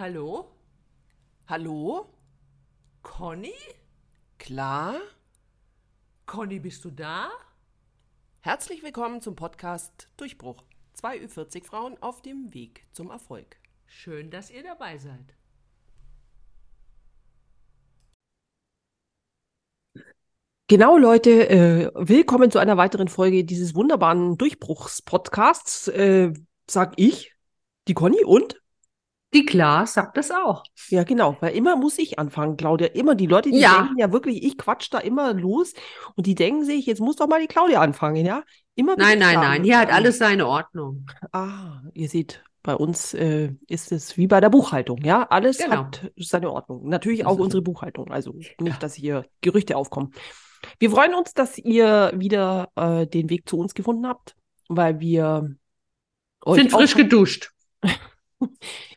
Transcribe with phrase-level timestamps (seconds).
[0.00, 0.48] Hallo?
[1.46, 2.06] Hallo?
[3.02, 3.52] Conny?
[4.38, 4.98] Klar?
[6.24, 7.28] Conny, bist du da?
[8.40, 10.64] Herzlich willkommen zum Podcast Durchbruch.
[10.94, 13.56] Zwei Ü40 Frauen auf dem Weg zum Erfolg.
[13.86, 15.34] Schön, dass ihr dabei seid.
[20.68, 25.88] Genau, Leute, äh, willkommen zu einer weiteren Folge dieses wunderbaren Durchbruchspodcasts.
[25.88, 26.32] Äh,
[26.66, 27.34] sag ich,
[27.86, 28.60] die Conny und?
[29.32, 30.64] Die Klaas sagt das auch.
[30.88, 32.88] Ja, genau, weil immer muss ich anfangen, Claudia.
[32.88, 33.82] Immer die Leute, die Ja.
[33.82, 35.72] denken ja wirklich, ich quatsch da immer los
[36.16, 38.42] und die denken sich, jetzt muss doch mal die Claudia anfangen, ja?
[38.74, 39.62] Immer Nein, nein, nein.
[39.64, 41.06] Hier hat alles seine Ordnung.
[41.32, 45.22] Ah, ihr seht, bei uns äh, ist es wie bei der Buchhaltung, ja?
[45.30, 45.76] Alles Genau.
[45.76, 46.88] hat seine Ordnung.
[46.88, 48.10] Natürlich Das auch unsere Buchhaltung.
[48.10, 48.48] Also Ja.
[48.60, 50.12] nicht, dass hier Gerüchte aufkommen.
[50.78, 54.34] Wir freuen uns, dass ihr wieder äh, den Weg zu uns gefunden habt,
[54.68, 55.54] weil wir
[56.46, 57.52] Sind frisch geduscht.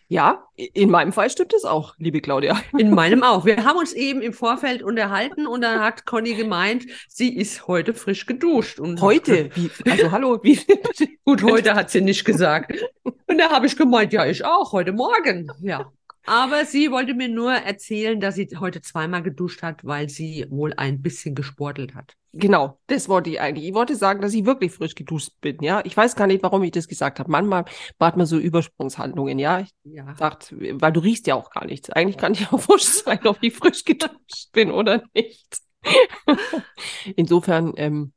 [0.10, 2.62] Ja, in meinem Fall stimmt es auch, liebe Claudia.
[2.78, 3.46] In meinem auch.
[3.46, 7.96] Wir haben uns eben im Vorfeld unterhalten und dann hat Conny gemeint, sie ist heute
[7.96, 8.80] frisch geduscht.
[8.80, 10.60] Und Heute, wie, also hallo, wie
[11.26, 12.74] Gut, heute hat sie nicht gesagt.
[13.04, 15.50] Und da habe ich gemeint, ja, ich auch, heute Morgen.
[15.62, 15.92] Ja.
[16.26, 20.74] Aber sie wollte mir nur erzählen, dass sie heute zweimal geduscht hat, weil sie wohl
[20.78, 22.16] ein bisschen gesportelt hat.
[22.32, 23.68] Genau, das wollte ich eigentlich.
[23.68, 25.82] Ich wollte sagen, dass ich wirklich frisch geduscht bin, ja.
[25.86, 27.30] Ich weiß gar nicht, warum ich das gesagt habe.
[27.30, 27.66] Manchmal
[28.00, 29.60] hat man so Übersprungshandlungen, ja.
[29.60, 30.14] Ich Ja.
[30.14, 31.90] dachte, weil du riechst ja auch gar nichts.
[31.92, 35.60] Eigentlich kann ich auch wurscht sein, ob ich frisch geduscht bin oder nicht.
[37.16, 38.14] Insofern, ähm,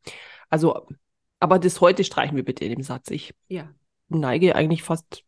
[0.48, 0.86] also,
[1.40, 3.10] aber das heute streichen wir bitte in dem Satz.
[3.10, 3.68] Ich Ja.
[4.08, 5.24] neige eigentlich fast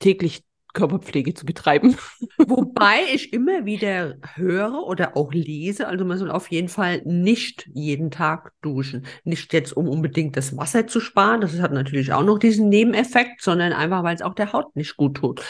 [0.00, 0.42] täglich
[0.74, 1.96] Körperpflege zu betreiben.
[2.38, 7.70] Wobei ich immer wieder höre oder auch lese, also man soll auf jeden Fall nicht
[7.72, 9.06] jeden Tag duschen.
[9.24, 13.40] Nicht jetzt, um unbedingt das Wasser zu sparen, das hat natürlich auch noch diesen Nebeneffekt,
[13.40, 15.42] sondern einfach, weil es auch der Haut nicht gut tut.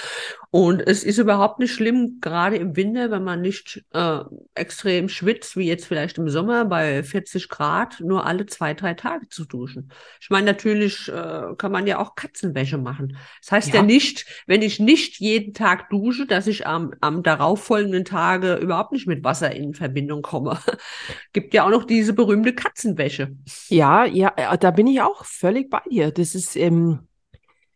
[0.54, 4.20] Und es ist überhaupt nicht schlimm, gerade im Winter, wenn man nicht äh,
[4.54, 9.28] extrem schwitzt, wie jetzt vielleicht im Sommer bei 40 Grad, nur alle zwei, drei Tage
[9.28, 9.90] zu duschen.
[10.20, 13.16] Ich meine, natürlich äh, kann man ja auch Katzenwäsche machen.
[13.42, 13.82] Das heißt ja, Ja.
[13.82, 19.08] nicht, wenn ich nicht jeden Tag dusche, dass ich am, am darauffolgenden Tage überhaupt nicht
[19.08, 20.56] mit Wasser in Verbindung komme.
[21.32, 23.36] Gibt ja auch noch diese berühmte Katzenwäsche.
[23.68, 26.12] Ja, ja, äh, da bin ich auch völlig bei dir.
[26.12, 27.08] Das ist, ähm,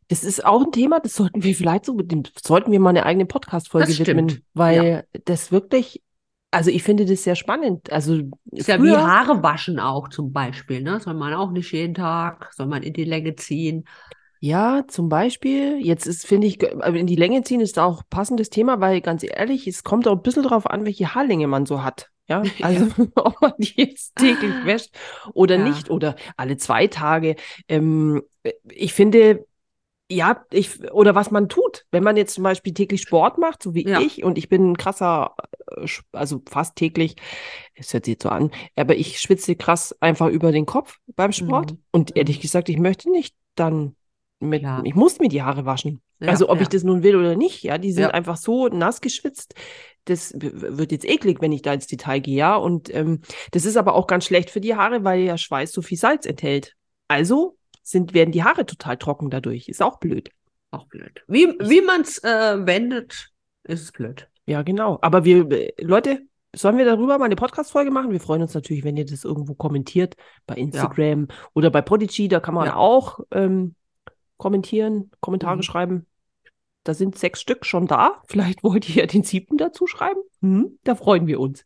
[0.08, 3.04] das ist auch ein Thema, das sollten wir vielleicht so dem, sollten wir mal eine
[3.06, 6.02] eigene Podcast-Folge widmen, weil das wirklich,
[6.50, 7.92] also ich finde das sehr spannend.
[7.92, 10.98] Also Ist ja wie Haare waschen auch zum Beispiel, ne?
[11.00, 13.84] Soll man auch nicht jeden Tag, soll man in die Länge ziehen.
[14.40, 18.50] ja, zum Beispiel, jetzt ist, finde ich, in die Länge ziehen ist auch ein passendes
[18.50, 21.82] Thema, weil ganz ehrlich, es kommt auch ein bisschen darauf an, welche Haarlänge man so
[21.82, 22.08] hat.
[22.28, 22.86] Ja, also
[23.16, 24.94] ob man die jetzt täglich wäscht
[25.34, 25.64] oder Ja.
[25.64, 27.34] nicht oder alle zwei Tage.
[27.68, 28.22] Ähm,
[28.70, 29.44] ich finde,
[30.10, 33.74] ja, ich, oder was man tut, wenn man jetzt zum Beispiel täglich Sport macht, so
[33.74, 34.00] wie Ja.
[34.00, 35.34] ich, und ich bin ein krasser,
[35.76, 37.16] äh, also fast täglich,
[37.74, 41.32] es hört sich jetzt so an, aber ich schwitze krass einfach über den Kopf beim
[41.32, 41.72] Sport.
[41.72, 41.78] Mhm.
[41.92, 42.42] Und ehrlich Mhm.
[42.42, 43.96] gesagt, ich möchte nicht dann
[44.40, 44.80] mit, Ja.
[44.84, 46.00] ich muss mir die Haare waschen.
[46.20, 49.00] Ja, also ob ich das nun will oder nicht, ja, die sind einfach so nass
[49.00, 49.54] geschwitzt.
[50.06, 52.56] Das wird jetzt eklig, wenn ich da ins Detail gehe, ja.
[52.56, 53.20] Und ähm,
[53.52, 56.24] das ist aber auch ganz schlecht für die Haare, weil ja Schweiß so viel Salz
[56.24, 56.74] enthält.
[57.08, 57.57] Also
[57.90, 59.68] sind, werden die Haare total trocken dadurch.
[59.68, 60.30] Ist auch blöd.
[60.70, 61.22] Auch blöd.
[61.28, 63.30] Wie, wie man es äh, wendet,
[63.64, 64.28] ist es blöd.
[64.46, 64.98] Ja, genau.
[65.02, 66.22] Aber wir, äh, Leute,
[66.54, 68.10] sollen wir darüber mal eine Podcast-Folge machen?
[68.10, 70.16] Wir freuen uns natürlich, wenn ihr das irgendwo kommentiert,
[70.46, 72.76] bei Instagram oder bei Prodigy, da kann man Ja.
[72.76, 73.74] auch ähm,
[74.38, 75.62] kommentieren, Kommentare Mhm.
[75.62, 76.06] schreiben.
[76.84, 78.22] Da sind sechs Stück schon da.
[78.28, 80.20] Vielleicht wollt ihr ja den siebten dazu schreiben.
[80.40, 81.64] Hm, da freuen wir uns.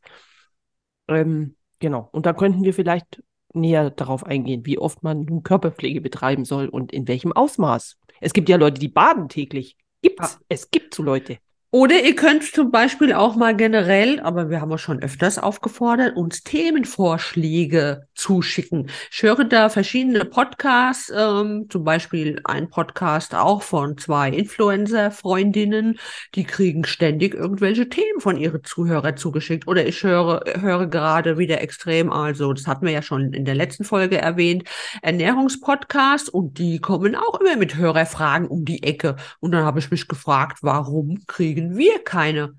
[1.08, 2.08] Ähm, genau.
[2.12, 3.22] Und da könnten wir vielleicht
[3.54, 7.98] näher darauf eingehen, wie oft man nun Körperpflege betreiben soll und in welchem Ausmaß.
[8.20, 9.76] Es gibt ja Leute, die baden täglich.
[10.02, 10.34] Gibt's.
[10.34, 10.46] Ja.
[10.48, 11.38] Es gibt so Leute.
[11.74, 16.14] Oder ihr könnt zum Beispiel auch mal generell, aber wir haben uns schon öfters aufgefordert,
[16.16, 18.90] uns Themenvorschläge zuschicken.
[19.10, 25.98] Ich höre da verschiedene Podcasts, ähm, zum Beispiel ein Podcast auch von zwei Influencer-Freundinnen,
[26.34, 29.66] die kriegen ständig irgendwelche Themen von ihren Zuhörern zugeschickt.
[29.66, 33.54] Oder ich höre, höre gerade wieder extrem, also das hatten wir ja schon in der
[33.54, 34.68] letzten Folge erwähnt,
[35.00, 39.16] Ernährungspodcasts und die kommen auch immer mit Hörerfragen um die Ecke.
[39.40, 42.54] Und dann habe ich mich gefragt, warum kriegen wir keine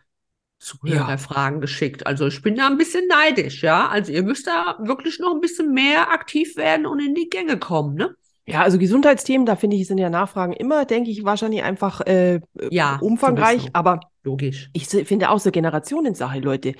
[0.59, 2.07] Zuhörerfragen geschickt?
[2.07, 3.88] Also ich bin da ein bisschen neidisch, ja.
[3.89, 7.59] Also ihr müsst da wirklich noch ein bisschen mehr aktiv werden und in die Gänge
[7.59, 8.15] kommen, ne?
[8.45, 12.41] Ja, also Gesundheitsthemen, da finde ich, sind ja Nachfragen immer, denke ich, wahrscheinlich einfach äh,
[12.71, 13.69] Ja, umfangreich.
[13.71, 14.69] Aber Logisch.
[14.73, 16.73] ich finde auch so Generationensache, Leute.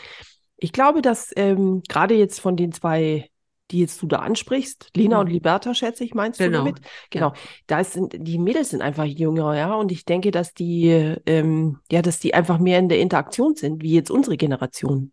[0.58, 3.30] Ich glaube, dass ähm, gerade jetzt von den zwei
[3.71, 5.33] die jetzt du da ansprichst, Lena und Mhm.
[5.33, 6.81] Liberta, schätze ich, meinst Genau, du damit?
[7.10, 7.33] Genau.
[7.68, 9.74] Da ist, die Mädels sind einfach jünger, ja.
[9.75, 10.88] Und ich denke, dass die,
[11.25, 15.12] ähm, ja, dass die einfach mehr in der Interaktion sind, wie jetzt unsere Generation.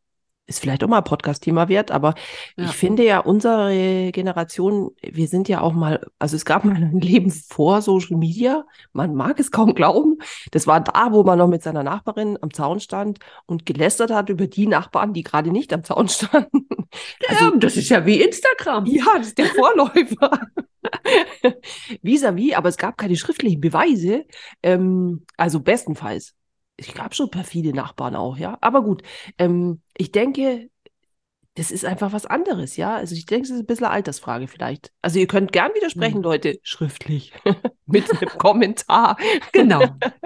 [0.50, 2.14] Ist vielleicht auch mal ein Podcast-Thema wert, aber
[2.56, 2.64] Ja.
[2.64, 6.99] ich finde ja, unsere Generation, wir sind ja auch mal, also es gab mal ein
[7.00, 8.64] Leben vor Social Media.
[8.93, 10.19] Man mag es kaum glauben.
[10.50, 14.29] Das war da, wo man noch mit seiner Nachbarin am Zaun stand und gelästert hat
[14.29, 16.67] über die Nachbarn, die gerade nicht am Zaun standen.
[17.29, 18.87] Also ja, das ist ja wie Instagram.
[18.87, 20.41] ja, das ist der Vorläufer.
[22.02, 24.25] Vis-à-vis, aber es gab keine schriftlichen Beweise.
[24.64, 26.35] Ähm, also bestenfalls.
[26.81, 28.56] Ich gab schon perfide Nachbarn auch, ja.
[28.61, 29.03] Aber gut,
[29.38, 30.71] ähm, ich denke,
[31.55, 32.97] das ist einfach was anderes, ja.
[32.97, 34.93] Also ich denke, es ist ein bisschen eine Altersfrage vielleicht.
[35.03, 36.23] Also ihr könnt gern widersprechen, Hm.
[36.23, 37.32] Leute, schriftlich.
[37.87, 39.17] Mit einem Kommentar.
[39.53, 39.82] Genau.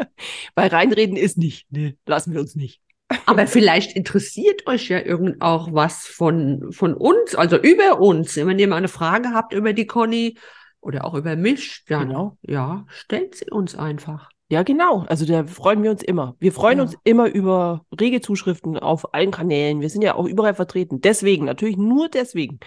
[0.54, 1.70] Weil reinreden ist nicht.
[1.72, 2.80] Ne, lassen wir uns nicht.
[3.26, 8.36] Aber vielleicht interessiert euch ja irgend auch was von, von uns, also über uns.
[8.36, 10.38] Wenn ihr mal eine Frage habt über die Conny
[10.80, 12.38] oder auch über mich, dann Genau.
[12.42, 14.30] ja, stellt sie uns einfach.
[14.50, 15.04] Ja, genau.
[15.08, 16.36] Also da freuen wir uns immer.
[16.38, 16.84] Wir freuen Ja.
[16.84, 19.80] uns immer über rege Zuschriften auf allen Kanälen.
[19.80, 21.00] Wir sind ja auch überall vertreten.
[21.00, 22.60] Deswegen, natürlich nur deswegen.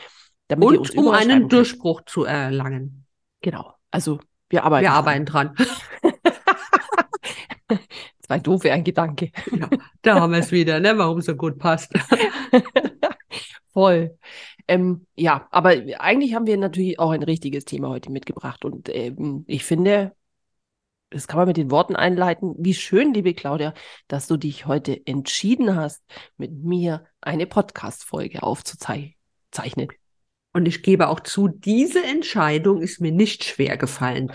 [0.48, 1.50] Damit Und um einen.
[1.50, 3.06] Durchbruch zu erlangen.
[3.42, 3.74] Genau.
[3.92, 4.20] Also
[4.50, 4.86] wir arbeiten.
[4.86, 4.98] Wir dran.
[4.98, 5.56] arbeiten dran.
[8.22, 9.32] Zwei doofe, ein Gedanke.
[9.52, 9.70] ja,
[10.02, 10.98] da haben wir es wieder, ne?
[10.98, 11.94] warum es so gut passt.
[13.74, 14.18] Voll.
[14.68, 18.66] Ähm, ja, aber eigentlich haben wir natürlich auch ein richtiges Thema heute mitgebracht.
[18.66, 20.14] Und ähm, ich finde,
[21.10, 22.56] das kann man mit den Worten einleiten.
[22.58, 23.74] Wie schön, liebe Claudia,
[24.08, 26.04] dass du dich heute entschieden hast,
[26.38, 29.16] mit mir eine Podcast-Folge aufzuzeichnen.
[30.58, 34.32] Und ich gebe auch zu, diese Entscheidung ist mir nicht schwer gefallen.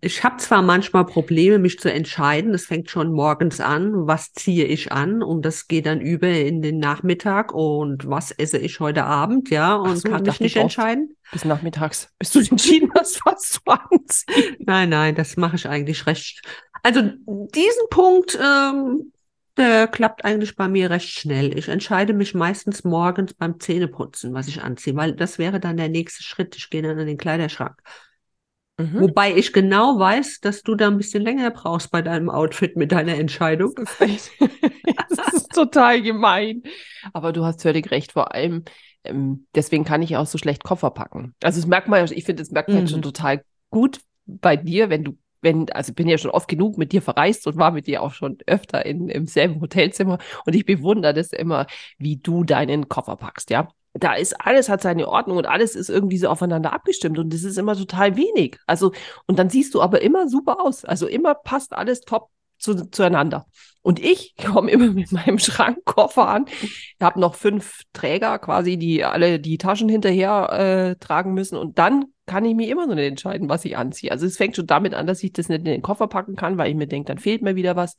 [0.00, 2.54] Ich habe zwar manchmal Probleme, mich zu entscheiden.
[2.54, 6.62] Es fängt schon morgens an, was ziehe ich an und das geht dann über in
[6.62, 10.56] den Nachmittag und was esse ich heute Abend, ja, und so, ich kann mich nicht
[10.56, 11.16] entscheiden.
[11.32, 14.30] Bis nachmittags, bis du entschieden hast, was du anziehst.
[14.60, 16.42] Nein, nein, das mache ich eigentlich recht.
[16.84, 19.10] Also diesen Punkt, ähm,
[19.56, 21.56] der klappt eigentlich bei mir recht schnell.
[21.56, 25.88] Ich entscheide mich meistens morgens beim Zähneputzen, was ich anziehe, weil das wäre dann der
[25.88, 26.56] nächste Schritt.
[26.56, 27.76] Ich gehe dann in den Kleiderschrank.
[28.78, 28.98] Mhm.
[29.00, 32.90] Wobei ich genau weiß, dass du da ein bisschen länger brauchst bei deinem Outfit mit
[32.90, 33.72] deiner Entscheidung.
[33.76, 34.32] Das ist,
[35.16, 36.62] das ist total gemein.
[37.12, 38.12] Aber du hast völlig recht.
[38.12, 38.64] Vor allem,
[39.04, 41.34] ähm, deswegen kann ich auch so schlecht Koffer packen.
[41.42, 42.88] Also das merkt man ich finde, das merkt man Mhm.
[42.88, 46.92] schon total gut bei dir, wenn du, wenn, also bin ja schon oft genug mit
[46.92, 50.64] dir verreist und war mit dir auch schon öfter in, im selben Hotelzimmer und ich
[50.64, 51.66] bewundere das immer,
[51.98, 53.68] wie du deinen Koffer packst, ja.
[53.96, 57.44] Da ist alles hat seine Ordnung und alles ist irgendwie so aufeinander abgestimmt und das
[57.44, 58.58] ist immer total wenig.
[58.66, 58.90] Also,
[59.28, 60.84] und dann siehst du aber immer super aus.
[60.84, 63.46] Also immer passt alles top zu, zueinander.
[63.82, 66.46] Und ich komme immer mit meinem Schrankkoffer an.
[66.48, 71.56] Ich habe noch fünf Träger quasi, die alle die Taschen hinterher äh, tragen müssen.
[71.56, 74.10] Und dann kann ich mir immer noch nicht entscheiden, was ich anziehe.
[74.10, 76.58] Also es fängt schon damit an, dass ich das nicht in den Koffer packen kann,
[76.58, 77.96] weil ich mir denke, dann fehlt mir wieder was.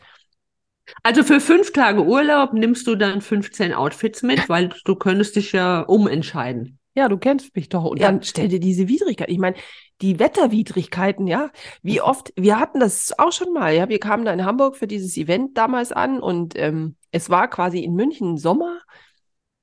[1.04, 5.52] Also für fünf Tage Urlaub nimmst du dann 15 Outfits mit, weil du könntest dich
[5.52, 6.80] ja umentscheiden.
[6.98, 7.84] Ja, du kennst mich doch.
[7.84, 8.10] Und Ja.
[8.10, 9.30] dann stell dir diese Widrigkeit.
[9.30, 9.58] Ich meine,
[10.02, 11.52] die Wetterwidrigkeiten, ja.
[11.82, 13.90] Wie oft, wir hatten das auch schon mal, ja.
[13.90, 17.80] Wir kamen da in Hamburg für dieses Event damals an und ähm, es war quasi
[17.80, 18.75] in München Sommer.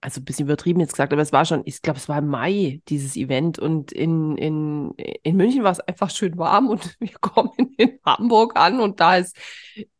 [0.04, 2.26] Also ein bisschen übertrieben jetzt gesagt, aber es war schon, ich glaube, es war im
[2.26, 3.60] Mai, dieses Event.
[3.60, 4.90] Und in, in,
[5.22, 9.16] in München war es einfach schön warm und wir kommen in Hamburg an und da
[9.16, 9.36] ist,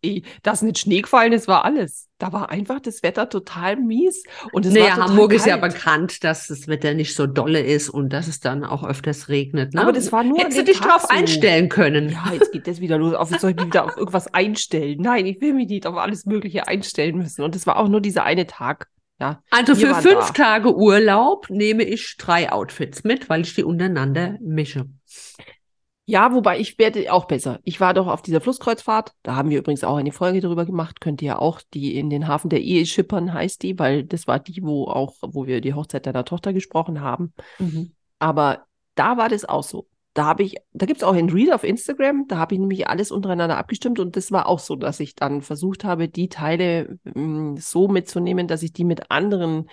[0.03, 2.09] eh, da ist nicht Schnee gefallen, das war alles.
[2.19, 4.25] Da war einfach das Wetter total mies.
[4.53, 5.75] Und es war Naja, total Hamburg ist ja kalt.
[5.75, 9.75] bekannt, dass das Wetter nicht so dolle ist und dass es dann auch öfters regnet.
[9.75, 9.81] Ne?
[9.83, 11.09] Aber das war nur Hättest du dich Tag drauf so.
[11.09, 12.11] einstellen können.
[12.11, 13.15] Ja, jetzt geht das wieder los.
[13.15, 15.00] Auf, soll ich mich wieder auf irgendwas einstellen?
[15.00, 17.43] Nein, ich will mich nicht auf alles Mögliche einstellen müssen.
[17.43, 18.88] Und es war auch nur dieser eine Tag.
[19.23, 19.41] Ja.
[19.50, 20.59] Also für fünf da.
[20.59, 24.87] Tage Urlaub nehme ich drei Outfits mit, weil ich die untereinander mische.
[26.07, 27.61] Ja, wobei ich werde auch besser.
[27.62, 29.12] Ich war doch auf dieser Flusskreuzfahrt.
[29.23, 31.00] Da haben wir übrigens auch eine Folge darüber gemacht.
[31.00, 34.41] Könnt ihr auch die in den Hafen der Ehe schippern, heißt die, weil das war
[34.41, 37.33] die, wo auch, wo wir die Hochzeit deiner Tochter gesprochen haben.
[38.19, 38.64] Aber
[38.97, 39.87] da war das auch so.
[40.14, 42.87] Da habe ich, da gibt es auch einen Reel auf Instagram, da habe ich nämlich
[42.87, 46.99] alles untereinander abgestimmt und das war auch so, dass ich dann versucht habe, die Teile
[47.04, 49.69] mh, so mitzunehmen, dass ich die mit anderen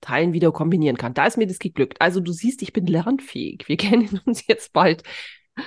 [0.00, 1.14] Teilen wieder kombinieren kann.
[1.14, 2.00] Da ist mir das geglückt.
[2.00, 3.64] Also du siehst, ich bin lernfähig.
[3.68, 5.02] Wir kennen uns jetzt bald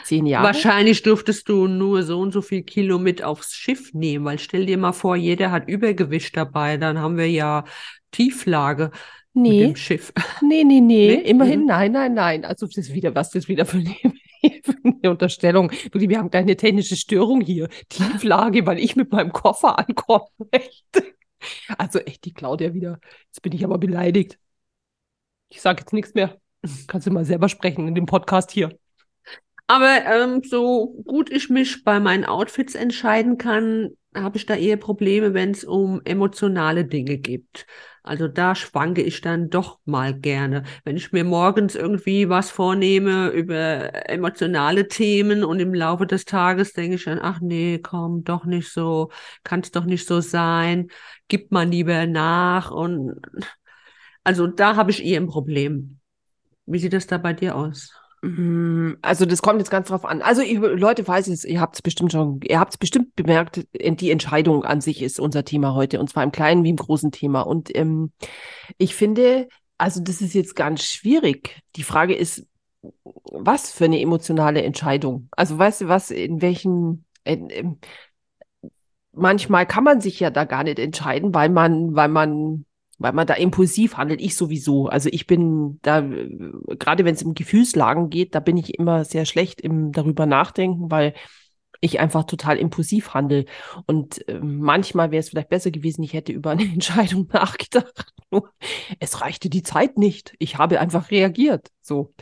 [0.04, 0.46] zehn Jahre.
[0.46, 4.66] Wahrscheinlich dürftest du nur so und so viel Kilo mit aufs Schiff nehmen, weil stell
[4.66, 7.64] dir mal vor, jeder hat Übergewicht dabei, dann haben wir ja
[8.12, 8.92] Tieflage
[9.46, 10.14] mit Nee, dem Schiff.
[10.42, 11.22] nee, nee, nee, Nee?
[11.24, 11.66] immerhin, Mhm.
[11.66, 12.46] nein, nein, nein.
[12.46, 13.96] Also das ist wieder, was das wieder für eine,
[14.64, 15.72] für eine Unterstellung.
[15.94, 17.70] Wir haben keine technische Störung hier.
[17.90, 20.28] Tieflage, weil ich mit meinem Koffer ankomme.
[20.52, 20.86] Echt.
[21.78, 23.00] Also echt, die Claudia wieder.
[23.28, 24.40] Jetzt bin ich aber beleidigt.
[25.50, 26.36] Ich sage jetzt nichts mehr.
[26.88, 28.76] Kannst du mal selber sprechen in dem Podcast hier.
[29.68, 34.78] Aber ähm, so gut ich mich bei meinen Outfits entscheiden kann, habe ich da eher
[34.78, 37.68] Probleme, wenn es um emotionale Dinge gibt.
[38.08, 40.64] Also da schwanke ich dann doch mal gerne.
[40.86, 46.74] Wenn ich mir morgens irgendwie was vornehme über emotionale Themen und im Laufe des Tages
[46.74, 49.12] denke ich dann, ach nee, komm, doch nicht so,
[49.44, 50.88] kann es doch nicht so sein,
[51.28, 53.20] gibt man lieber nach und
[54.24, 56.00] also da habe ich eher ein Problem.
[56.66, 57.92] Wie sieht das da bei dir aus?
[58.22, 60.22] Mm, also das kommt jetzt ganz drauf an.
[60.22, 63.68] Also ich, Leute, falls es, ihr habt es bestimmt schon, ihr habt es bestimmt bemerkt,
[63.74, 67.12] die Entscheidung an sich ist unser Thema heute und zwar im kleinen wie im großen
[67.12, 67.42] Thema.
[67.42, 68.12] Und ähm,
[68.78, 69.48] ich finde,
[69.78, 71.62] also das ist jetzt ganz schwierig.
[71.76, 72.48] Die Frage ist,
[73.24, 75.28] was für eine emotionale Entscheidung?
[75.32, 77.66] Also weißt du was, in welchen äh, äh,
[79.12, 82.66] manchmal kann man sich ja da gar nicht entscheiden, weil man, weil man
[82.98, 84.22] weil man da impulsiv handelt.
[84.22, 84.88] Ich sowieso.
[84.88, 89.26] Also ich bin da, gerade wenn es um Gefühlslagen geht, da bin ich immer sehr
[89.26, 91.14] schlecht im darüber nachdenken, weil
[91.80, 93.46] ich einfach total impulsiv handle.
[93.86, 98.14] Und äh, manchmal wäre es vielleicht besser gewesen, ich hätte über eine Entscheidung nachgedacht.
[99.00, 100.34] es reichte die Zeit nicht.
[100.40, 101.70] Ich habe einfach reagiert.
[101.82, 102.14] So.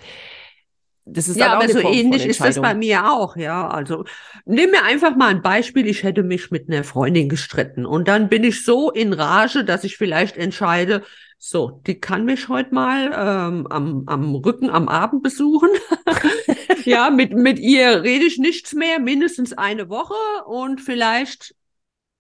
[1.08, 3.68] Das ist ja, aber so ähnlich ist das bei mir auch, ja.
[3.68, 4.06] Also
[4.46, 5.86] nimm mir einfach mal ein Beispiel.
[5.88, 9.84] Ich hätte mich mit einer Freundin gestritten und dann bin ich so in Rage, dass
[9.84, 11.04] ich vielleicht entscheide,
[11.38, 15.70] so, die kann mich heute mal ähm, am, am Rücken am Abend besuchen.
[16.86, 20.16] ja, mit, mit ihr rede ich nichts mehr, mindestens eine Woche
[20.48, 21.54] und vielleicht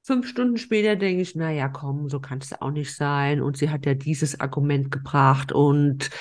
[0.03, 3.41] fünf Stunden später denke ich, na ja, komm, so kann es auch nicht sein.
[3.41, 6.11] Und sie hat ja dieses Argument gebracht und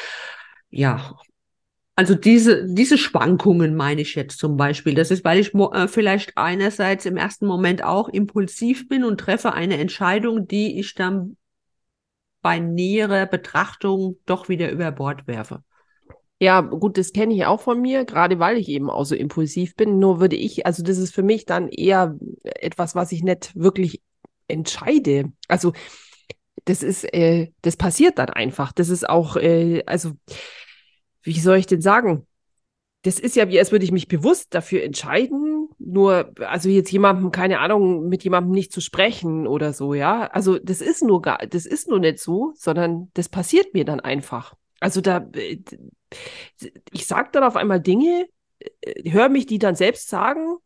[0.71, 1.14] ja,
[1.97, 4.95] also diese, diese Schwankungen meine ich jetzt zum Beispiel.
[4.95, 9.53] Das ist, weil ich äh, vielleicht einerseits im ersten Moment auch impulsiv bin und treffe
[9.53, 11.37] eine Entscheidung, die ich dann
[12.43, 15.63] bei näherer Betrachtung doch wieder über Bord werfe.
[16.41, 19.77] Ja, gut, das kenne ich auch von mir, gerade weil ich eben auch so impulsiv
[19.77, 19.99] bin.
[20.01, 24.03] Nur würde ich, also das ist für mich dann eher etwas, was ich nicht wirklich
[24.49, 25.33] entscheide.
[25.49, 25.73] Also
[26.65, 28.73] das ist, äh, das passiert dann einfach.
[28.73, 30.13] Das ist auch, äh, also
[31.25, 32.26] wie soll ich denn sagen?
[33.02, 37.33] Das ist ja wie, als würde ich mich bewusst dafür entscheiden, nur, also jetzt jemandem,
[37.33, 40.26] keine Ahnung, mit jemandem nicht zu sprechen oder so, ja.
[40.28, 44.00] Also das ist nur gar, das ist nur nicht so, sondern das passiert mir dann
[44.00, 44.54] einfach.
[44.81, 45.59] Also da, äh,
[46.93, 48.26] ich sage dann auf einmal Dinge,
[48.81, 50.57] äh, höre mich die dann selbst sagen,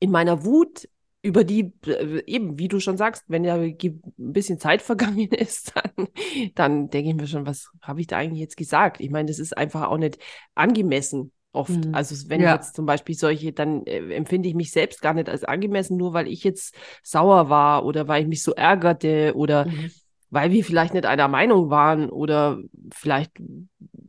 [0.00, 0.88] in meiner Wut
[1.26, 3.76] über die, äh, eben, wie du schon sagst, wenn ja ein
[4.16, 6.08] bisschen Zeit vergangen ist, dann,
[6.54, 9.00] dann denke ich mir schon, was habe ich da eigentlich jetzt gesagt?
[9.00, 10.18] Ich meine, das ist einfach auch nicht
[10.54, 11.84] angemessen oft.
[11.84, 11.94] Mhm.
[11.94, 12.50] Also wenn ja.
[12.50, 15.96] ich jetzt zum Beispiel solche, dann äh, empfinde ich mich selbst gar nicht als angemessen,
[15.96, 19.90] nur weil ich jetzt sauer war oder weil ich mich so ärgerte oder mhm.
[20.30, 22.58] weil wir vielleicht nicht einer Meinung waren oder
[22.94, 23.32] vielleicht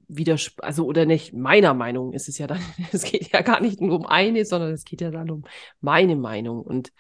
[0.08, 2.62] wieder, also oder nicht meiner Meinung ist es ja dann,
[2.92, 5.44] es geht ja gar nicht nur um eine, sondern es geht ja dann um
[5.82, 6.92] meine Meinung und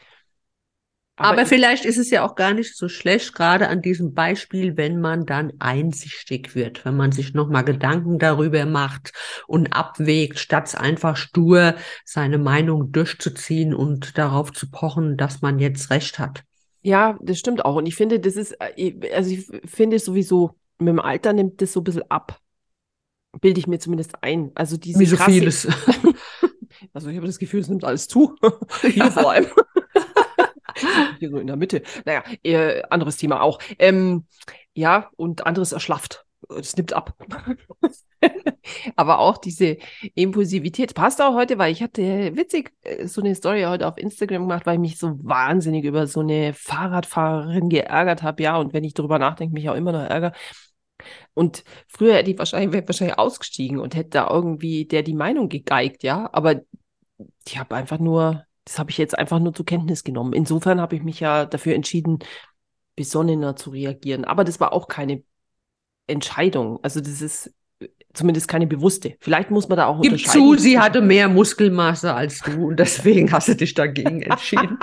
[1.19, 4.77] aber, aber vielleicht ist es ja auch gar nicht so schlecht, gerade an diesem Beispiel,
[4.77, 9.13] wenn man dann einsichtig wird, wenn man sich nochmal Gedanken darüber macht
[9.47, 11.73] und abwägt, statt einfach stur
[12.05, 16.43] seine Meinung durchzuziehen und darauf zu pochen, dass man jetzt recht hat.
[16.83, 17.77] Ja, das stimmt auch.
[17.77, 21.73] Und ich finde, das ist, äh, also ich finde sowieso, mit dem Alter nimmt das
[21.73, 22.39] so ein bisschen ab
[23.41, 24.51] bilde ich mir zumindest ein.
[24.55, 25.67] Also diese Wie so krasse, vieles.
[26.93, 28.35] also ich habe das Gefühl, es nimmt alles zu.
[28.81, 29.11] Hier ja.
[29.11, 29.47] vor allem.
[31.19, 31.81] Hier so in der Mitte.
[32.05, 33.59] Naja, äh, anderes Thema auch.
[33.79, 34.25] Ähm,
[34.73, 36.25] ja, und anderes erschlafft.
[36.49, 37.15] Es nimmt ab.
[38.95, 39.77] Aber auch diese
[40.15, 44.43] Impulsivität passt auch heute, weil ich hatte witzig äh, so eine Story heute auf Instagram
[44.43, 48.43] gemacht, weil ich mich so wahnsinnig über so eine Fahrradfahrerin geärgert habe.
[48.43, 50.33] Ja, und wenn ich darüber nachdenke, mich auch immer noch ärgere.
[51.37, 55.49] Und früher hätte ich wahrscheinlich, wäre wahrscheinlich ausgestiegen und hätte da irgendwie der die Meinung
[55.49, 56.27] gegeigt, ja.
[56.33, 56.61] Aber
[57.47, 60.33] ich habe einfach nur, das habe ich jetzt einfach nur zur Kenntnis genommen.
[60.33, 62.17] Insofern habe ich mich ja dafür entschieden,
[62.95, 64.25] besonnener zu reagieren.
[64.25, 65.21] Aber das war auch keine
[66.07, 66.79] Entscheidung.
[66.81, 67.53] Also das ist
[68.15, 69.15] zumindest keine bewusste.
[69.19, 73.31] Vielleicht muss man da auch Gib zu, sie hatte mehr Muskelmasse als du und deswegen
[73.31, 74.79] hast du dich dagegen entschieden.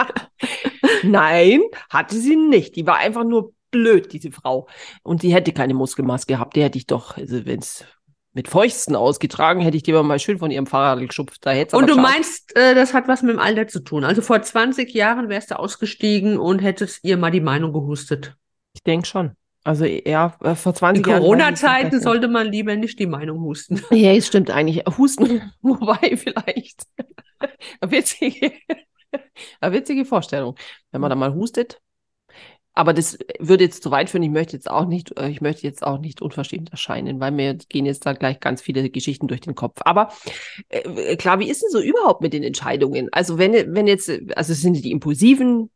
[1.03, 2.77] Nein, hatte sie nicht.
[2.77, 4.69] Die war einfach nur blöd, diese Frau.
[5.03, 6.57] Und die hätte keine Muskelmaske gehabt.
[6.57, 7.85] Die hätte ich doch, also wenn es
[8.33, 11.39] mit Fäusten ausgetragen, hätte ich die aber mal schön von ihrem Fahrrad geschupft.
[11.43, 12.15] Da hätte und du geschafft.
[12.15, 14.05] meinst, äh, das hat was mit dem Alter zu tun.
[14.05, 18.35] Also vor 20 Jahren wärst du ausgestiegen und hättest ihr mal die Meinung gehustet.
[18.75, 19.37] Ich denke schon.
[19.63, 21.23] Also ja, äh, vor 20 In Jahren.
[21.23, 23.81] In Corona-Zeiten sollte man lieber nicht die Meinung husten.
[23.91, 24.85] Ja, es stimmt eigentlich.
[24.99, 26.83] Husten, wobei vielleicht.
[27.81, 28.53] eine witzige,
[29.61, 30.57] eine witzige Vorstellung.
[30.91, 31.81] Wenn man da mal hustet,
[32.75, 34.25] aber das würde jetzt zu weit führen.
[34.25, 37.55] Ich möchte jetzt auch nicht, äh, ich möchte jetzt auch nicht unverschämt erscheinen, weil mir
[37.55, 39.81] gehen jetzt da gleich ganz viele Geschichten durch den Kopf.
[39.85, 40.09] Aber
[40.69, 43.09] äh, klar, wie ist denn so überhaupt mit den Entscheidungen?
[43.13, 45.71] Also wenn, wenn jetzt, also es sind die impulsiven,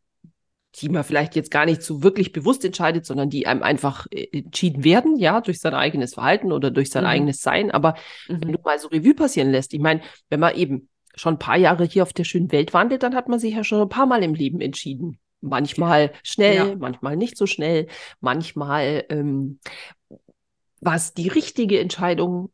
[0.74, 4.26] die man vielleicht jetzt gar nicht so wirklich bewusst entscheidet, sondern die einem einfach äh,
[4.32, 7.10] entschieden werden, ja, durch sein eigenes Verhalten oder durch sein mhm.
[7.10, 7.70] eigenes Sein.
[7.70, 7.94] Aber
[8.28, 8.40] mhm.
[8.42, 10.00] wenn du mal so Revue passieren lässt, ich meine,
[10.30, 13.28] wenn man eben schon ein paar Jahre hier auf der schönen Welt wandelt, dann hat
[13.28, 15.18] man sich ja schon ein paar Mal im Leben entschieden.
[15.40, 16.76] Manchmal schnell, ja.
[16.76, 17.86] manchmal nicht so schnell,
[18.20, 19.60] manchmal ähm,
[20.80, 22.50] war es die richtige Entscheidung,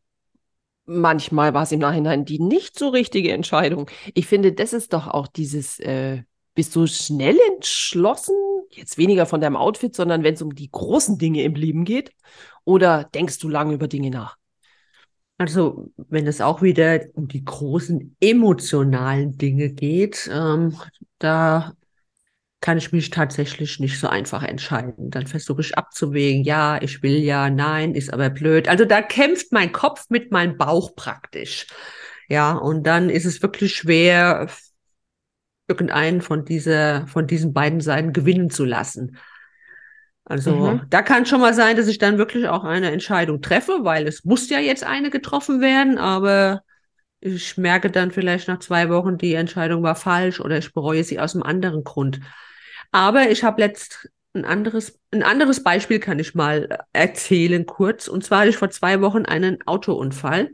[0.87, 3.91] manchmal war es im Nachhinein die nicht so richtige Entscheidung.
[4.15, 6.23] Ich finde, das ist doch auch dieses, äh,
[6.55, 8.37] bist du schnell entschlossen,
[8.71, 12.13] jetzt weniger von deinem Outfit, sondern wenn es um die großen Dinge im Leben geht?
[12.65, 14.37] Oder denkst du lange über Dinge nach?
[15.37, 20.77] Also, wenn es auch wieder um die großen emotionalen Dinge geht, ähm,
[21.19, 21.75] da
[22.65, 25.11] kann ich mich tatsächlich nicht so einfach entscheiden.
[25.11, 28.69] Dann versuche ich abzuwägen, ja, ich will ja, nein, ist aber blöd.
[28.69, 31.67] Also da kämpft mein Kopf mit meinem Bauch praktisch.
[32.27, 34.49] Ja, und dann ist es wirklich schwer,
[35.69, 39.19] irgendeinen von dieser, von diesen beiden Seiten gewinnen zu lassen.
[40.25, 40.87] Also mhm.
[40.89, 44.25] da kann schon mal sein, dass ich dann wirklich auch eine Entscheidung treffe, weil es
[44.25, 46.63] muss ja jetzt eine getroffen werden, aber
[47.21, 51.21] ich merke dann vielleicht nach zwei Wochen, die Entscheidung war falsch oder ich bereue sie
[51.21, 52.21] aus einem anderen Grund.
[52.95, 58.07] Aber ich habe letzt ein anderes, ein anderes Beispiel kann ich mal erzählen kurz.
[58.07, 60.51] Und zwar hatte ich vor zwei Wochen einen Autounfall.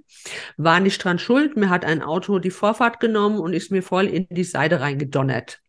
[0.57, 1.59] War nicht dran schuld.
[1.59, 5.61] Mir hat ein Auto die Vorfahrt genommen und ist mir voll in die Seite reingedonnert.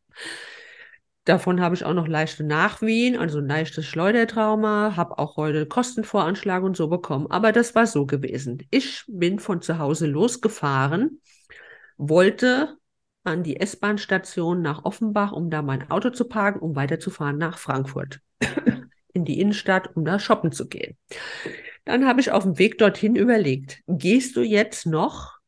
[1.25, 6.63] Davon habe ich auch noch leichte Nachwehen, also ein leichtes Schleudertrauma, habe auch heute Kostenvoranschlag
[6.63, 7.27] und so bekommen.
[7.29, 8.65] Aber das war so gewesen.
[8.69, 11.19] Ich bin von zu Hause losgefahren,
[11.97, 12.77] wollte
[13.23, 18.19] an die S-Bahn-Station nach Offenbach, um da mein Auto zu parken, um weiterzufahren nach Frankfurt
[19.13, 20.97] in die Innenstadt, um da shoppen zu gehen.
[21.85, 25.39] Dann habe ich auf dem Weg dorthin überlegt, gehst du jetzt noch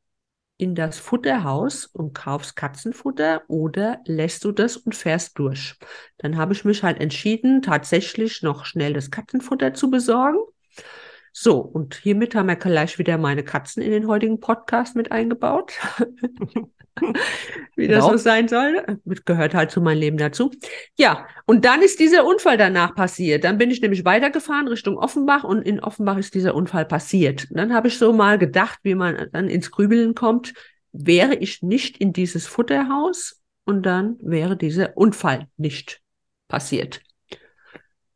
[0.57, 5.75] in das Futterhaus und kaufst Katzenfutter oder lässt du das und fährst durch?
[6.17, 10.39] Dann habe ich mich halt entschieden, tatsächlich noch schnell das Katzenfutter zu besorgen.
[11.31, 15.73] So, und hiermit haben wir gleich wieder meine Katzen in den heutigen Podcast mit eingebaut.
[17.75, 18.11] wie das genau.
[18.11, 18.83] so sein soll.
[19.25, 20.51] Gehört halt zu meinem Leben dazu.
[20.97, 23.43] Ja, und dann ist dieser Unfall danach passiert.
[23.43, 27.47] Dann bin ich nämlich weitergefahren Richtung Offenbach und in Offenbach ist dieser Unfall passiert.
[27.49, 30.53] Und dann habe ich so mal gedacht, wie man dann ins Grübeln kommt,
[30.91, 36.01] wäre ich nicht in dieses Futterhaus und dann wäre dieser Unfall nicht
[36.47, 37.01] passiert.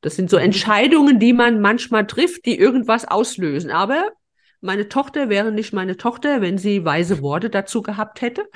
[0.02, 0.44] Das sind so mhm.
[0.44, 3.72] Entscheidungen, die man manchmal trifft, die irgendwas auslösen.
[3.72, 4.12] Aber
[4.62, 8.48] meine Tochter wäre nicht meine Tochter, wenn sie weise Worte dazu gehabt hätte.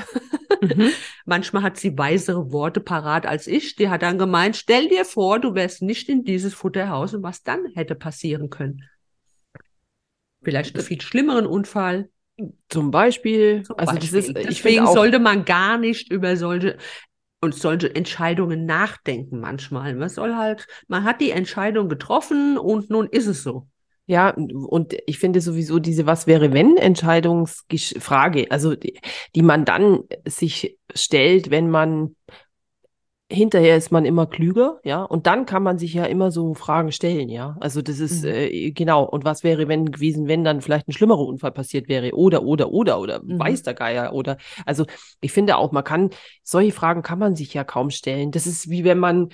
[0.61, 0.89] Mhm.
[1.25, 3.75] Manchmal hat sie weisere Worte parat als ich.
[3.75, 7.43] Die hat dann gemeint, stell dir vor, du wärst nicht in dieses Futterhaus und was
[7.43, 8.83] dann hätte passieren können.
[10.43, 12.09] Vielleicht einen viel schlimmeren Unfall.
[12.69, 13.63] Zum Beispiel.
[13.63, 14.19] Zum also Beispiel.
[14.19, 16.77] Ist, Deswegen sollte man gar nicht über solche
[17.41, 19.95] und solche Entscheidungen nachdenken manchmal.
[19.95, 23.67] Man soll halt, man hat die Entscheidung getroffen und nun ist es so.
[24.07, 28.99] Ja, und ich finde sowieso diese Was wäre wenn Entscheidungsfrage, also die,
[29.35, 32.15] die man dann sich stellt, wenn man
[33.31, 36.91] hinterher ist man immer klüger, ja, und dann kann man sich ja immer so Fragen
[36.91, 37.55] stellen, ja.
[37.59, 38.29] Also das ist mhm.
[38.29, 39.03] äh, genau.
[39.03, 42.71] Und was wäre wenn gewesen, wenn dann vielleicht ein schlimmerer Unfall passiert wäre oder oder
[42.71, 43.39] oder oder mhm.
[43.39, 44.85] weiß der Geier oder also
[45.21, 46.09] ich finde auch, man kann
[46.43, 48.31] solche Fragen kann man sich ja kaum stellen.
[48.31, 49.29] Das ist wie wenn man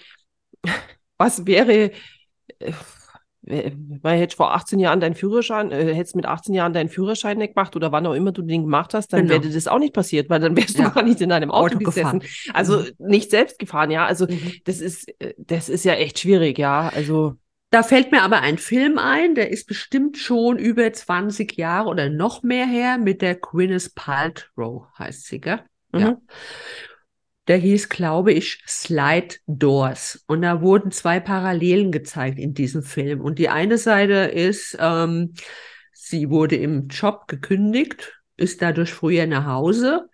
[1.18, 1.92] was wäre
[2.60, 2.72] äh,
[3.48, 7.56] weil hättest vor 18 Jahren deinen Führerschein, äh, hättest mit 18 Jahren deinen Führerschein nicht
[7.56, 9.42] gemacht oder wann auch immer du den gemacht hast, dann genau.
[9.42, 10.90] wäre das auch nicht passiert, weil dann wärst du ja.
[10.90, 12.20] gar nicht in deinem Auto, Auto gesessen.
[12.20, 12.54] Gefahren.
[12.54, 12.92] Also mhm.
[13.00, 14.06] nicht selbst gefahren, ja.
[14.06, 14.54] Also mhm.
[14.66, 16.92] das ist, äh, das ist ja echt schwierig, ja.
[16.94, 17.36] Also
[17.70, 22.10] da fällt mir aber ein Film ein, der ist bestimmt schon über 20 Jahre oder
[22.10, 25.60] noch mehr her mit der Gwyneth Paltrow, heißt sie, gell?
[25.92, 26.00] Mhm.
[26.00, 26.18] Ja
[27.48, 30.24] der hieß, glaube ich, Slide Doors.
[30.28, 33.22] Und da wurden zwei Parallelen gezeigt in diesem Film.
[33.22, 35.34] Und die eine Seite ist, ähm,
[35.94, 40.10] sie wurde im Job gekündigt, ist dadurch früher nach Hause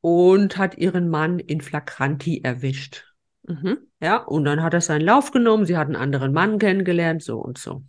[0.00, 3.04] und hat ihren Mann in Flagranti erwischt.
[3.44, 3.78] Mhm.
[4.00, 7.38] Ja, und dann hat er seinen Lauf genommen, sie hat einen anderen Mann kennengelernt, so
[7.38, 7.82] und so.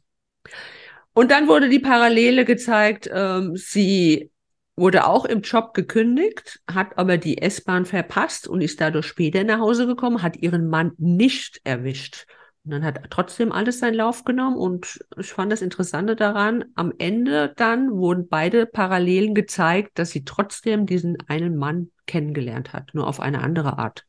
[1.14, 4.32] Und dann wurde die Parallele gezeigt, ähm, sie
[4.78, 9.60] wurde auch im Job gekündigt, hat aber die S-Bahn verpasst und ist dadurch später nach
[9.60, 12.28] Hause gekommen, hat ihren Mann nicht erwischt.
[12.64, 16.94] Und dann hat trotzdem alles seinen Lauf genommen und ich fand das Interessante daran, am
[16.98, 23.08] Ende dann wurden beide Parallelen gezeigt, dass sie trotzdem diesen einen Mann kennengelernt hat, nur
[23.08, 24.06] auf eine andere Art.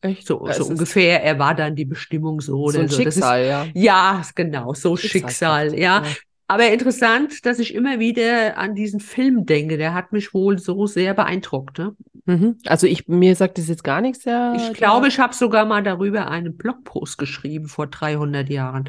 [0.00, 0.26] Echt?
[0.26, 2.80] So, so ungefähr, er war dann die Bestimmung so so oder so.
[2.82, 3.66] Das ist, Schicksal, ja.
[3.74, 6.02] ja, genau, so Schicksalshaft, Schicksal, ja.
[6.02, 6.08] ja.
[6.50, 9.76] Aber interessant, dass ich immer wieder an diesen Film denke.
[9.76, 11.78] Der hat mich wohl so sehr beeindruckt.
[11.78, 11.94] Ne?
[12.24, 12.56] Mhm.
[12.66, 15.82] Also ich, mir sagt das jetzt gar nichts, der, Ich glaube, ich habe sogar mal
[15.82, 18.88] darüber einen Blogpost geschrieben vor 300 Jahren.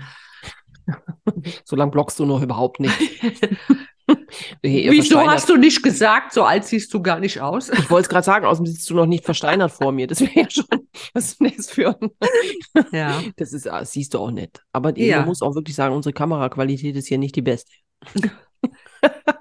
[1.65, 2.97] so lange blockst du noch überhaupt nicht.
[4.61, 7.69] Wieso hast du nicht gesagt, so alt siehst du gar nicht aus?
[7.69, 10.07] Ich wollte es gerade sagen, außerdem sitzt du noch nicht versteinert vor mir.
[10.07, 10.65] Das wäre ja schon,
[11.13, 11.97] was ist für.
[12.91, 13.21] Ja.
[13.37, 14.61] Das ist, ah, das siehst du auch nicht.
[14.73, 15.17] Aber Ja.
[15.19, 17.71] man muss auch wirklich sagen, unsere Kameraqualität ist hier nicht die beste.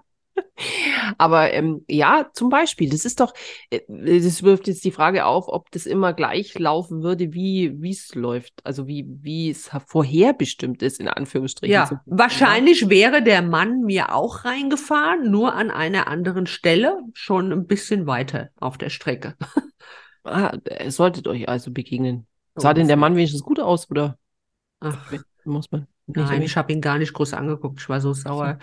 [1.19, 3.33] Aber ähm, ja, zum Beispiel, das ist doch,
[3.71, 8.15] äh, das wirft jetzt die Frage auf, ob das immer gleich laufen würde, wie es
[8.15, 8.55] läuft.
[8.65, 11.73] Also wie, wie es vorherbestimmt ist, in Anführungsstrichen.
[11.73, 17.53] Ja, So- wahrscheinlich wäre der Mann mir auch reingefahren, nur an einer anderen Stelle, schon
[17.53, 19.35] ein bisschen weiter auf der Strecke.
[20.25, 22.27] Ah, äh, solltet euch also begegnen.
[22.57, 22.97] Sah denn der.
[22.97, 24.19] Mann wenigstens gut aus, oder
[24.81, 24.97] Ach,
[25.45, 28.59] muss man nein, ich habe ihn gar nicht groß angeguckt, ich war so sauer.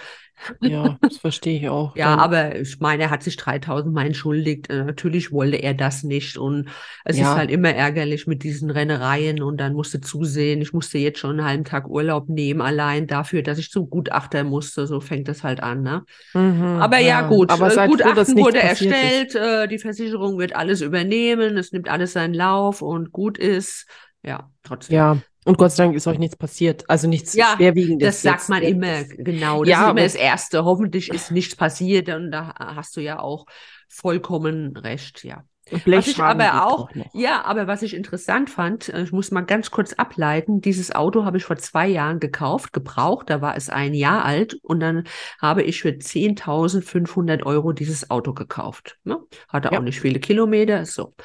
[0.61, 1.95] Ja, das verstehe ich auch.
[1.95, 4.69] Ja, aber ich meine, er hat sich 3000 Mal entschuldigt.
[4.69, 6.37] Äh, Natürlich wollte er das nicht.
[6.37, 6.67] Und
[7.05, 7.31] es Ja.
[7.31, 9.41] ist halt immer ärgerlich mit diesen Rennereien.
[9.41, 13.43] Und dann musste zusehen, ich musste jetzt schon einen halben Tag Urlaub nehmen, allein dafür,
[13.43, 14.87] dass ich zum Gutachter musste.
[14.87, 16.03] So fängt das halt an, ne?
[16.33, 19.27] Mhm, Aber ja, gut, Aber äh, Gutachten wurde passiert ist.
[19.29, 23.87] erstellt, äh, die Versicherung wird alles übernehmen, es nimmt alles seinen Lauf und gut ist.
[24.23, 24.95] Ja, trotzdem.
[24.95, 26.89] Ja, und Gott sei Dank ist euch nichts passiert.
[26.89, 28.07] Also nichts Ja, Schwerwiegendes.
[28.07, 28.49] Das sagt jetzt.
[28.49, 29.63] man immer, genau.
[29.63, 30.65] Das Ja, ist immer das Erste.
[30.65, 33.45] Hoffentlich ist nichts passiert und da hast du ja auch
[33.89, 35.43] vollkommen recht, ja.
[35.85, 37.05] Was ich aber auch, noch.
[37.15, 41.25] ja, aber was ich interessant fand, äh, ich muss mal ganz kurz ableiten, dieses Auto
[41.25, 45.05] habe ich vor zwei Jahren gekauft, gebraucht, da war es ein Jahr alt und dann
[45.41, 48.97] habe ich für 10.500 Euro dieses Auto gekauft.
[49.05, 49.17] Ne?
[49.49, 49.79] Hatte Ja.
[49.79, 51.15] auch nicht viele Kilometer, so.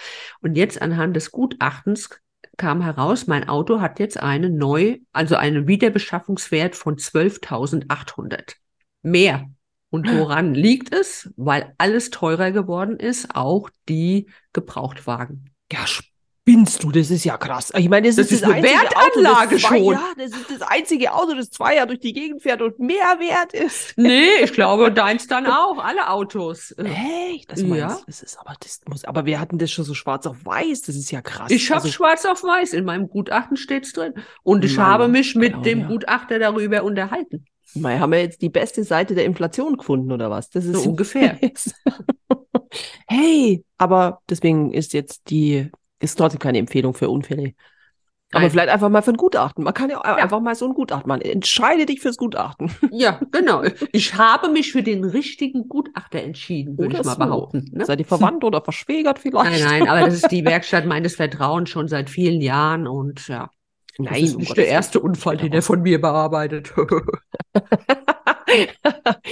[0.40, 2.08] Und jetzt anhand des Gutachtens
[2.60, 8.56] kam heraus, mein Auto hat jetzt einen neu, also einen Wiederbeschaffungswert von 12.800.
[9.00, 9.50] Mehr.
[9.88, 11.32] Und woran liegt es?
[11.36, 15.50] Weil alles teurer geworden ist, auch die Gebrauchtwagen.
[15.72, 15.86] Ja,
[16.50, 17.72] spinnst du, das ist ja krass.
[17.76, 19.92] Ich meine, das, Das ist ist eine einzige Wertanlage Auto, das schon.
[19.94, 23.18] Ja, das ist das einzige Auto, das zwei Jahre durch die Gegend fährt und mehr
[23.18, 23.94] wert ist.
[23.96, 26.72] Nee, ich glaube, deins dann auch, alle Autos.
[27.30, 27.50] Echt?
[27.52, 27.66] Das Ja.
[27.68, 28.04] meinst?
[28.06, 30.82] Das ist aber, das muss, aber wir hatten das schon so schwarz auf weiß.
[30.82, 31.50] Das ist ja krass.
[31.50, 34.14] Ich habe Also, schwarz auf weiß, in meinem Gutachten steht's drin.
[34.42, 35.74] Und ich Mann, habe mich mit Claudia.
[35.74, 37.44] dem Gutachter darüber unterhalten.
[37.74, 40.50] Mal, haben wir jetzt die beste Seite der Inflation gefunden, oder was?
[40.50, 41.38] Das ist So ungefähr.
[43.08, 47.54] hey, aber deswegen ist jetzt die, ist trotzdem keine Empfehlung für Unfälle.
[48.32, 48.50] Aber Nein.
[48.52, 49.64] vielleicht einfach mal für ein Gutachten.
[49.64, 51.22] Man kann ja, einfach mal so ein Gutachten machen.
[51.22, 52.70] Entscheide dich fürs Gutachten.
[52.92, 53.62] Ja, genau.
[53.92, 57.18] Ich habe mich für den richtigen Gutachter entschieden, würde ich mal so.
[57.18, 57.70] behaupten.
[57.72, 57.84] Ne?
[57.84, 59.64] Seid ihr verwandt oder verschwägert vielleicht?
[59.64, 63.50] Nein, nein, aber das ist die Werkstatt meines Vertrauens schon seit vielen Jahren und ja,
[63.96, 65.00] das Nein, ist um nicht Gottes der erste.
[65.00, 66.72] Unfall, den er von mir bearbeitet.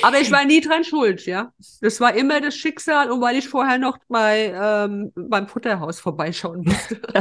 [0.02, 1.52] Aber ich war nie dran schuld, ja.
[1.80, 6.62] Das war immer das Schicksal und weil ich vorher noch bei, ähm, beim Futterhaus vorbeischauen
[6.64, 7.00] musste.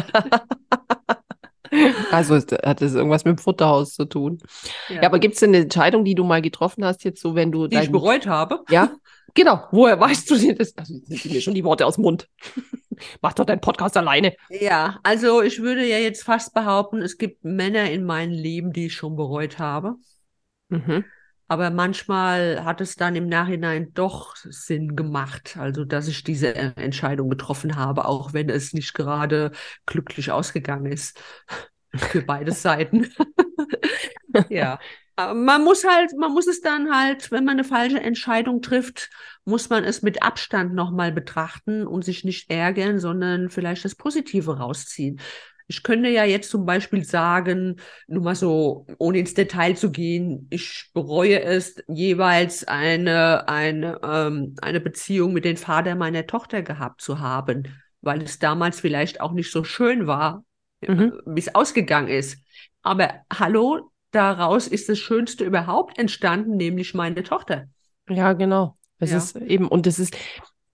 [2.12, 4.40] Also es- hat das irgendwas mit dem Futterhaus zu tun.
[4.88, 7.52] Ja, aber gibt es denn eine Entscheidung, die du mal getroffen hast, jetzt so, wenn
[7.52, 8.64] du die ich bereut habe.
[8.70, 8.92] Ja,
[9.34, 9.66] genau.
[9.72, 10.76] Woher weißt du denn das?
[10.78, 12.30] Also, sind mir schon die Worte aus dem Mund.
[13.22, 14.34] Mach doch deinen Podcast alleine.
[14.50, 18.86] Ja, also ich würde ja jetzt fast behaupten, es gibt Männer in meinem Leben, die
[18.86, 19.96] ich schon bereut habe.
[20.70, 21.04] Mhm.
[21.48, 26.74] Aber manchmal hat es dann im Nachhinein doch Sinn gemacht, also dass ich diese äh,
[26.76, 29.52] Entscheidung getroffen habe, auch wenn es nicht gerade
[29.86, 31.20] glücklich ausgegangen ist
[31.96, 33.08] für beide Seiten.
[34.50, 34.80] Ja.
[35.18, 39.10] Man muss halt, man muss es dann halt, wenn man eine falsche Entscheidung trifft,
[39.46, 44.58] muss man es mit Abstand nochmal betrachten und sich nicht ärgern, sondern vielleicht das Positive
[44.60, 45.20] rausziehen.
[45.70, 47.76] Ich könnte ja jetzt zum Beispiel sagen,
[48.08, 54.56] nur mal so, ohne ins Detail zu gehen, ich bereue es, jeweils eine, eine, ähm,
[54.62, 57.68] eine Beziehung mit dem Vater meiner Tochter gehabt zu haben,
[58.02, 60.44] weil es damals vielleicht auch nicht so schön war,
[60.82, 61.20] Mhm.
[61.26, 62.38] wie es ausgegangen ist.
[62.84, 67.66] Aber hallo, daraus ist das Schönste überhaupt entstanden, nämlich meine Tochter.
[68.10, 68.78] Ja, genau.
[69.00, 69.18] Das Ja.
[69.18, 70.16] ist eben, und das ist,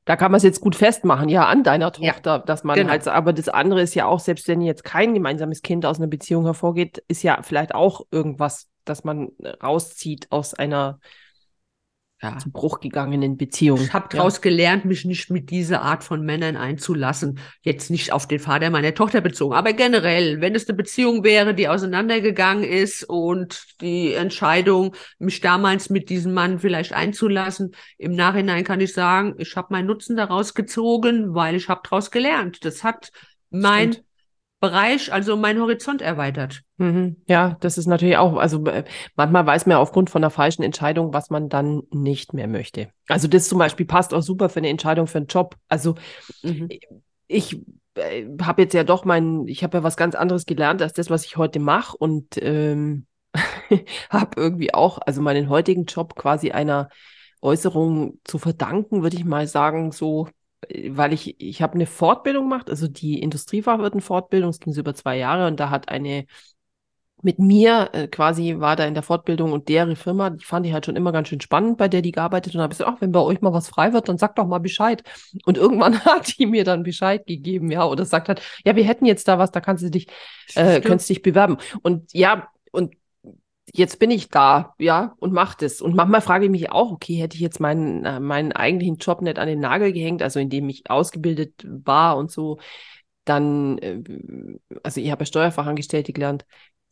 [0.05, 2.89] da kann man es jetzt gut festmachen, ja, an deiner Ja, Tochter, dass man genau.
[2.89, 6.07] halt, aber das andere ist ja auch, selbst wenn jetzt kein gemeinsames Kind aus einer
[6.07, 9.29] Beziehung hervorgeht, ist ja vielleicht auch irgendwas, dass man
[9.61, 10.99] rauszieht aus einer
[12.23, 12.37] Ja.
[12.37, 13.81] zu Bruch gegangenen Beziehung.
[13.81, 14.17] Ich habe ja.
[14.17, 17.39] daraus gelernt, mich nicht mit dieser Art von Männern einzulassen.
[17.61, 21.53] Jetzt nicht auf den Vater meiner Tochter bezogen, aber generell, wenn es eine Beziehung wäre,
[21.53, 28.63] die auseinandergegangen ist und die Entscheidung, mich damals mit diesem Mann vielleicht einzulassen, im Nachhinein
[28.63, 32.63] kann ich sagen, ich habe meinen Nutzen daraus gezogen, weil ich habe daraus gelernt.
[32.63, 33.11] Das hat
[33.49, 34.12] mein Stimmt.
[34.63, 36.61] Bereich, also mein Horizont erweitert.
[36.77, 37.17] Mhm.
[37.27, 38.85] Ja, das ist natürlich auch, also äh,
[39.17, 42.87] manchmal weiß man ja aufgrund von einer falschen Entscheidung, was man dann nicht mehr möchte.
[43.09, 45.57] Also das zum Beispiel passt auch super für eine Entscheidung für einen Job.
[45.67, 45.95] Also
[46.43, 46.69] Mhm.
[47.27, 47.59] ich
[47.95, 51.09] äh, habe jetzt ja doch mein, ich habe ja was ganz anderes gelernt als das,
[51.09, 53.05] was ich heute mache und ähm,
[54.09, 56.87] habe irgendwie auch, also meinen heutigen Job quasi einer
[57.41, 60.29] Äußerung zu verdanken, würde ich mal sagen, so,
[60.89, 65.17] weil ich, ich habe eine Fortbildung gemacht, also die Industriefachwirten-Fortbildung, es ging so über zwei
[65.17, 66.25] Jahre und da hat eine
[67.23, 70.73] mit mir äh, quasi war da in der Fortbildung und deren Firma, die fand ich
[70.73, 73.13] halt schon immer ganz schön spannend, bei der die gearbeitet und habe gesagt, ach, wenn
[73.13, 75.03] bei euch mal was frei wird, dann sagt doch mal Bescheid.
[75.45, 79.05] Und irgendwann hat die mir dann Bescheid gegeben, ja, oder sagt halt, ja, wir hätten
[79.05, 80.07] jetzt da was, da kannst du dich,
[80.55, 81.07] äh, Stimmt.
[81.07, 81.57] dich bewerben.
[81.81, 82.93] Und ja, und
[83.73, 85.81] jetzt bin ich da, ja, und mach das.
[85.81, 89.21] Und manchmal frage ich mich auch, okay, hätte ich jetzt meinen, äh, meinen eigentlichen Job
[89.21, 92.59] nicht an den Nagel gehängt, also in dem ich ausgebildet war und so,
[93.25, 94.01] dann, äh,
[94.83, 96.45] also ich habe ja Steuerfachangestellte gelernt,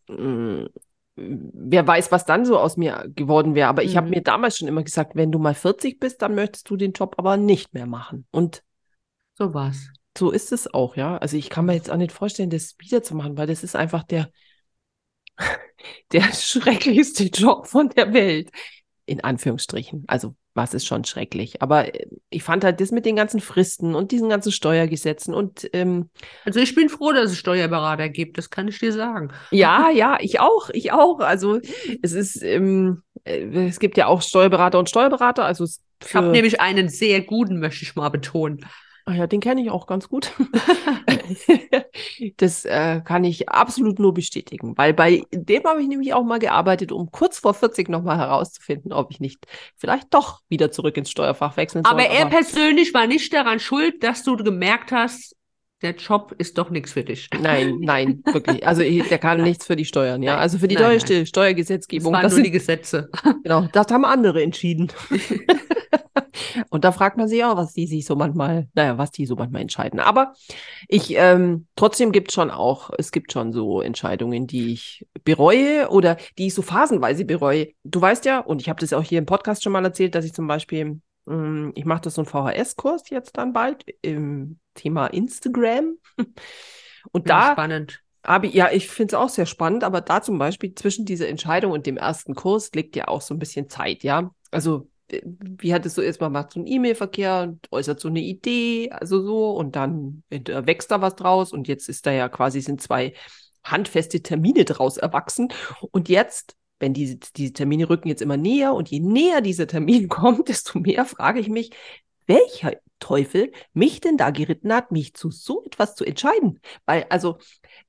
[0.10, 0.66] Mm,
[1.16, 3.70] wer weiß, was dann so aus mir geworden wäre.
[3.70, 4.12] Aber ich habe Mhm.
[4.12, 7.16] mir damals schon immer gesagt, wenn du mal 40 bist, dann möchtest du den Job
[7.18, 8.28] aber nicht mehr machen.
[8.32, 8.64] Und
[9.38, 9.90] So war's.
[10.18, 11.18] so ist es auch, ja.
[11.18, 14.30] Also ich kann mir jetzt auch nicht vorstellen, das wiederzumachen, weil das ist einfach der,
[16.12, 18.50] der schrecklichste Job von der Welt.
[19.06, 20.06] In Anführungsstrichen.
[20.08, 21.62] Also was ist schon schrecklich.
[21.62, 25.70] Aber äh, ich fand halt das mit den ganzen Fristen und diesen ganzen Steuergesetzen und
[25.74, 26.10] ähm,
[26.46, 29.32] Also ich bin froh, dass es Steuerberater gibt, das kann ich dir sagen.
[29.52, 31.20] Ja, ja, ich auch, ich auch.
[31.20, 31.60] Also
[32.02, 35.46] es ist, ähm, äh, es gibt ja auch Steuerberater und Steuerberater.
[35.46, 38.66] Also es Ich habe nämlich einen sehr guten, möchte ich mal betonen.
[39.06, 40.32] Ah ja, den kenne ich auch ganz gut.
[42.38, 46.40] das äh, kann ich absolut nur bestätigen, weil bei dem habe ich nämlich auch mal
[46.40, 51.12] gearbeitet, um kurz vor 40 nochmal herauszufinden, ob ich nicht vielleicht doch wieder zurück ins
[51.12, 51.94] Steuerfach wechseln soll.
[51.94, 55.36] Aber er persönlich war nicht daran schuld, dass du gemerkt hast,
[55.82, 57.30] der Job ist doch nichts für dich.
[57.40, 58.66] Nein, nein, wirklich.
[58.66, 60.34] Also der kann nichts für die Steuern, ja.
[60.34, 62.14] Nein, Also für die nein, deutsche Es Steuergesetzgebung.
[62.14, 63.10] waren Das nur sind die Gesetze.
[63.44, 64.92] Genau, das haben andere entschieden.
[66.70, 69.36] Und da fragt man sich auch, was die sich so manchmal, naja, was die so
[69.36, 70.00] manchmal entscheiden.
[70.00, 70.34] Aber
[70.88, 76.18] ich, ähm, trotzdem gibt schon auch, es gibt schon so Entscheidungen, die ich bereue oder
[76.38, 77.70] die ich so phasenweise bereue.
[77.84, 80.26] Du weißt ja, und ich habe das auch hier im Podcast schon mal erzählt, dass
[80.26, 85.08] ich zum Beispiel, ähm, ich mache das so einen VHS-Kurs jetzt dann bald im Thema
[85.08, 85.98] Instagram.
[87.12, 88.02] Und Ja, da spannend.
[88.24, 91.72] aber ja, ich finde es auch sehr spannend, aber da zum Beispiel zwischen dieser Entscheidung
[91.72, 94.32] und dem ersten Kurs liegt ja auch so ein bisschen Zeit, ja.
[94.52, 98.08] Also, äh, wie hat es so ist, man macht so einen E-Mail-Verkehr und äußert so
[98.10, 102.12] eine Idee, also so, und dann äh, wächst da was draus und jetzt ist da
[102.12, 103.14] ja quasi sind zwei
[103.64, 105.50] handfeste Termine draus erwachsen.
[105.92, 110.08] Und jetzt, wenn diese, diese Termine rücken jetzt immer näher und je näher dieser Termin
[110.10, 111.72] kommt, desto mehr frage ich mich,
[112.28, 116.62] welcher Teufel mich denn da geritten hat, mich zu so etwas zu entscheiden.
[116.86, 117.38] Weil, also,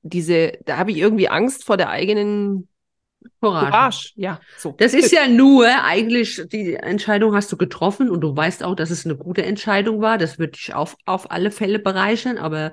[0.01, 2.67] diese, da habe ich irgendwie Angst vor der eigenen
[3.41, 3.71] Courage.
[3.71, 4.11] Courage.
[4.15, 4.73] Ja, so.
[4.77, 8.89] Das ist ja nur eigentlich, die Entscheidung hast du getroffen und du weißt auch, dass
[8.89, 10.17] es eine gute Entscheidung war.
[10.17, 12.71] Das wird dich auf, auf alle Fälle bereichern, aber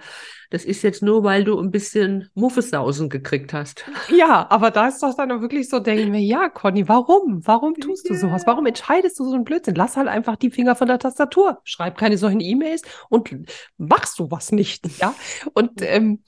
[0.50, 3.84] das ist jetzt nur, weil du ein bisschen Muffesausen gekriegt hast.
[4.10, 7.46] Ja, aber da ist doch dann wirklich so, denke ich mir, ja, Conny, warum?
[7.46, 8.42] Warum tust du sowas?
[8.44, 9.76] Warum entscheidest du so einen Blödsinn?
[9.76, 11.60] Lass halt einfach die Finger von der Tastatur.
[11.64, 13.30] Schreib keine solchen E-Mails und
[13.78, 14.86] mach sowas nicht.
[14.98, 15.14] Ja.
[15.54, 16.22] Und ähm,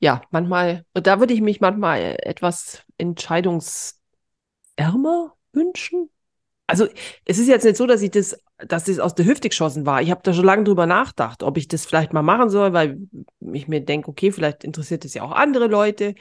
[0.00, 3.94] ja, manchmal, da würde ich mich manchmal etwas entscheidungsärmer
[5.52, 6.10] wünschen.
[6.66, 6.86] Also,
[7.24, 10.02] es ist jetzt nicht so, dass ich das, dass das aus der Hüfte geschossen war.
[10.02, 12.98] Ich habe da schon lange drüber nachgedacht, ob ich das vielleicht mal machen soll, weil
[13.52, 16.14] ich mir denke, okay, vielleicht interessiert es ja auch andere Leute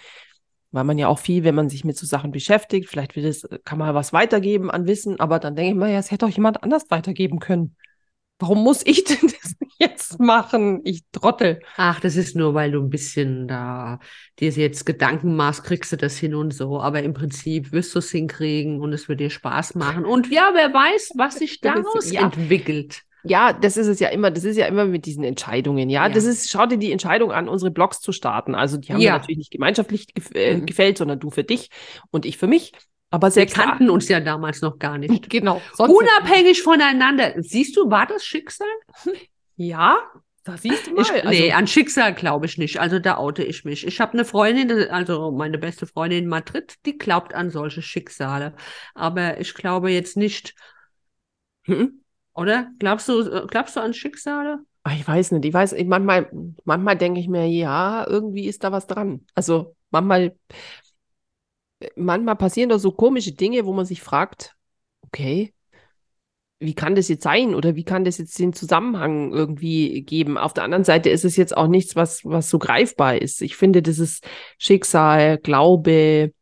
[0.71, 3.47] weil man ja auch viel, wenn man sich mit so Sachen beschäftigt, vielleicht will es,
[3.63, 6.29] kann man was weitergeben an Wissen, aber dann denke ich mir, ja, es hätte auch
[6.29, 7.75] jemand anders weitergeben können.
[8.39, 10.81] Warum muss ich denn das jetzt machen?
[10.83, 11.59] Ich trottel.
[11.75, 13.99] Ach, das ist nur, weil du ein bisschen da
[14.39, 16.79] dir jetzt Gedanken machst, kriegst du das hin und so.
[16.79, 20.05] Aber im Prinzip wirst du es hinkriegen und es wird dir Spaß machen.
[20.05, 22.21] Und ja, wer weiß, was sich daraus ja.
[22.21, 23.01] entwickelt.
[23.23, 26.07] Ja, das ist es ja immer, das ist ja immer mit diesen Entscheidungen, ja.
[26.07, 26.13] Ja.
[26.13, 28.55] Das ist, schau dir die Entscheidung an, unsere Blogs zu starten.
[28.55, 29.17] Also die haben wir Ja.
[29.17, 30.65] natürlich nicht gemeinschaftlich gef äh, Mhm.
[30.65, 31.69] gefällt, sondern du für dich
[32.11, 32.71] und ich für mich.
[33.09, 35.29] Aber Wir da- kannten uns ja damals noch gar nicht.
[35.29, 35.61] Genau.
[35.77, 37.33] Unabhängig voneinander.
[37.37, 38.67] Siehst du, war das Schicksal?
[39.55, 39.97] ja,
[40.43, 41.01] da siehst du mal.
[41.01, 42.79] Ich, also, nee, an Schicksal glaube ich nicht.
[42.79, 43.85] Also da oute ich mich.
[43.85, 48.55] Ich habe eine Freundin, also meine beste Freundin in Madrid, die glaubt an solche Schicksale.
[48.93, 50.53] Aber ich glaube jetzt nicht,
[51.65, 52.01] hm?
[52.33, 52.69] oder?
[52.79, 54.59] Glaubst du, glaubst du an Schicksale?
[54.83, 56.29] Ah, Ich weiß nicht, ich weiß, ich, manchmal,
[56.63, 59.25] manchmal denke ich mir, ja, irgendwie ist da was dran.
[59.35, 60.37] Also manchmal,
[61.95, 64.55] manchmal passieren da so komische Dinge, wo man sich fragt,
[65.01, 65.53] okay,
[66.59, 70.37] wie kann das jetzt sein oder wie kann das jetzt den Zusammenhang irgendwie geben?
[70.37, 73.41] Auf der anderen Seite ist es jetzt auch nichts, was, was so greifbar ist.
[73.41, 76.33] Ich finde, das ist Schicksal, Glaube,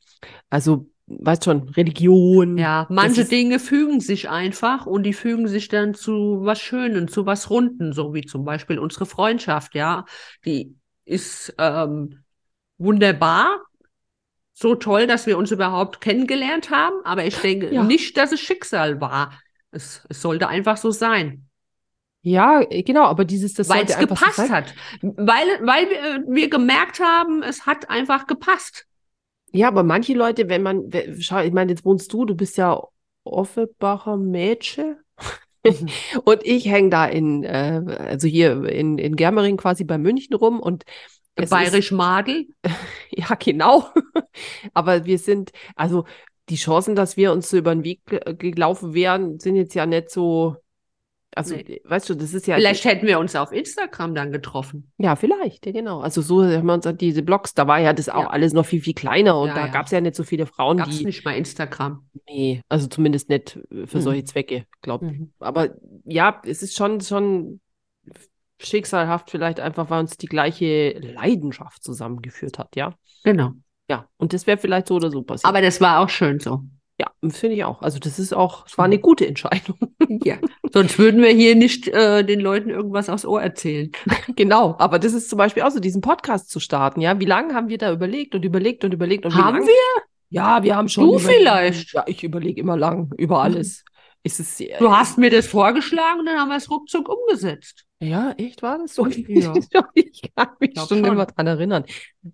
[0.49, 2.57] also weißt schon, Religion.
[2.57, 7.25] Ja, manche Dinge fügen sich einfach und die fügen sich dann zu was Schönen, zu
[7.25, 10.05] was Runden, so wie zum Beispiel unsere Freundschaft, ja.
[10.45, 12.23] Die ist ähm,
[12.77, 13.59] wunderbar,
[14.57, 17.83] so toll, dass wir uns überhaupt kennengelernt haben, aber ich denke ja.
[17.83, 19.37] nicht, dass es Schicksal war.
[19.71, 21.47] Es, es sollte einfach so sein.
[22.21, 26.99] Ja, genau, aber dieses, das weil es gepasst so hat, weil weil wir, wir gemerkt
[26.99, 28.87] haben, es hat einfach gepasst.
[29.51, 30.89] Ja, aber manche Leute, wenn man,
[31.19, 32.81] schau, ich meine, jetzt wohnst du, du bist ja
[33.25, 34.97] Offenbacher Mädchen.
[35.65, 35.89] Mhm.
[36.23, 40.59] und ich hänge da in, äh, also hier in, in Germering quasi bei München rum
[40.59, 40.83] und
[41.35, 42.47] Bayerisch Madel.
[43.11, 43.89] ja, genau.
[44.73, 46.05] aber wir sind, also
[46.49, 48.01] die Chancen, dass wir uns so über den Weg
[48.39, 50.57] gelaufen wären, sind jetzt ja nicht so.
[51.37, 51.81] Also, nee.
[51.83, 52.55] weißt du, das ist ja.
[52.55, 54.89] Vielleicht hätten wir uns auf Instagram dann getroffen.
[54.97, 55.99] Ja, vielleicht, ja, genau.
[55.99, 58.29] Also, so haben wir uns diese Blogs, da war ja das auch ja.
[58.29, 60.77] alles noch viel, viel kleiner und ja, da gab es ja nicht so viele Frauen,
[60.77, 61.05] Gab's die.
[61.05, 62.07] nicht mal Instagram.
[62.29, 64.01] Nee, also zumindest nicht für mhm.
[64.01, 65.19] solche Zwecke, glaube ich.
[65.19, 65.33] Mhm.
[65.39, 65.71] Aber
[66.05, 67.59] ja, es ist schon, schon
[68.59, 72.93] schicksalhaft, vielleicht einfach, weil uns die gleiche Leidenschaft zusammengeführt hat, ja.
[73.23, 73.51] Genau.
[73.89, 75.47] Ja, und das wäre vielleicht so oder so passiert.
[75.47, 76.61] Aber das war auch schön so.
[76.99, 77.81] Ja, finde ich auch.
[77.81, 79.77] Also das ist auch, es war eine gute Entscheidung.
[80.23, 80.37] Ja,
[80.71, 83.91] sonst würden wir hier nicht äh, den Leuten irgendwas aufs Ohr erzählen.
[84.35, 87.19] genau, aber das ist zum Beispiel auch so, diesen Podcast zu starten, ja.
[87.19, 90.03] Wie lange haben wir da überlegt und überlegt und überlegt und Haben wir?
[90.29, 91.07] Ja, wir haben schon.
[91.07, 91.93] Du vielleicht?
[91.93, 93.83] Ja, ich überlege immer lang über alles.
[94.23, 97.84] Ist es, du hast mir das vorgeschlagen und dann haben wir es ruckzuck umgesetzt.
[97.99, 99.07] Ja, echt, war das so?
[99.07, 99.53] Ja.
[99.93, 101.85] ich kann mich schon, schon immer dran erinnern.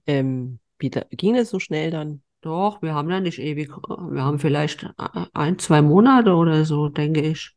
[0.07, 2.21] Ähm, wie ging es so schnell dann?
[2.41, 4.87] Doch, wir haben da nicht ewig, wir haben vielleicht
[5.33, 7.55] ein, zwei Monate oder so, denke ich.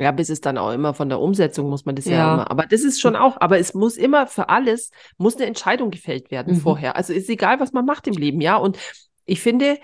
[0.00, 2.50] Ja, bis es dann auch immer von der Umsetzung muss man das ja, ja immer.
[2.50, 6.30] Aber das ist schon auch, aber es muss immer für alles, muss eine Entscheidung gefällt
[6.30, 6.60] werden mhm.
[6.60, 6.94] vorher.
[6.94, 8.56] Also ist egal, was man macht im Leben, ja.
[8.56, 8.78] Und
[9.24, 9.78] ich finde,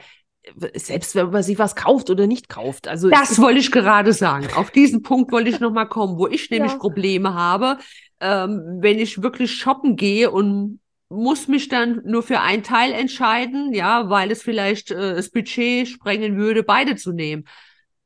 [0.74, 2.88] selbst wenn man sich was kauft oder nicht kauft.
[2.88, 4.48] Also das wollte ich gerade sagen.
[4.56, 6.78] Auf diesen Punkt wollte ich nochmal kommen, wo ich nämlich ja.
[6.78, 7.78] Probleme habe,
[8.20, 13.72] ähm, wenn ich wirklich shoppen gehe und muss mich dann nur für ein Teil entscheiden,
[13.72, 17.44] ja, weil es vielleicht äh, das Budget sprengen würde, beide zu nehmen.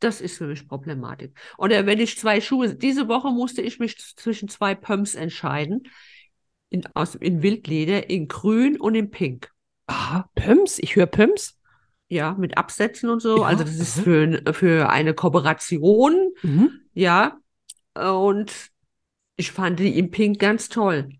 [0.00, 1.36] Das ist für mich Problematik.
[1.56, 5.88] Oder wenn ich zwei Schuhe, diese Woche musste ich mich zwischen zwei Pumps entscheiden,
[6.70, 9.50] in, aus, in Wildleder, in grün und in pink.
[9.86, 10.78] Ah, Pumps?
[10.78, 11.57] Ich höre Pumps.
[12.08, 13.38] Ja, mit Absätzen und so.
[13.38, 16.32] Ja, also das ist für, für eine Kooperation.
[16.42, 16.70] Mhm.
[16.94, 17.38] Ja.
[17.94, 18.52] Und
[19.36, 21.10] ich fand die in Pink ganz toll.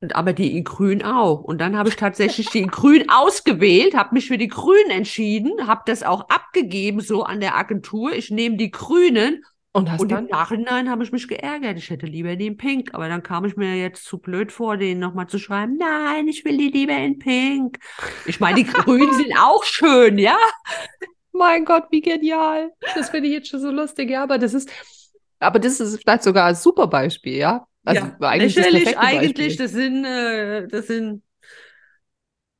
[0.00, 1.40] Und aber die in Grün auch.
[1.42, 5.66] Und dann habe ich tatsächlich die in Grün ausgewählt, habe mich für die Grünen entschieden,
[5.66, 8.12] habe das auch abgegeben so an der Agentur.
[8.12, 9.42] Ich nehme die Grünen.
[9.76, 10.24] Und, hast und dann?
[10.24, 11.76] im Nachhinein habe ich mich geärgert.
[11.76, 12.94] Ich hätte lieber die in Pink.
[12.94, 16.46] Aber dann kam ich mir jetzt zu blöd vor, denen nochmal zu schreiben, nein, ich
[16.46, 17.78] will die lieber in Pink.
[18.24, 20.38] Ich meine, die Grünen sind auch schön, ja?
[21.32, 22.72] Mein Gott, wie genial.
[22.94, 24.08] Das finde ich jetzt schon so lustig.
[24.08, 24.70] Ja, aber das ist,
[25.40, 27.66] aber das ist vielleicht sogar ein super Beispiel, ja?
[27.84, 31.22] Also ja, eigentlich lächerlich, eigentlich, das sind, äh, das sind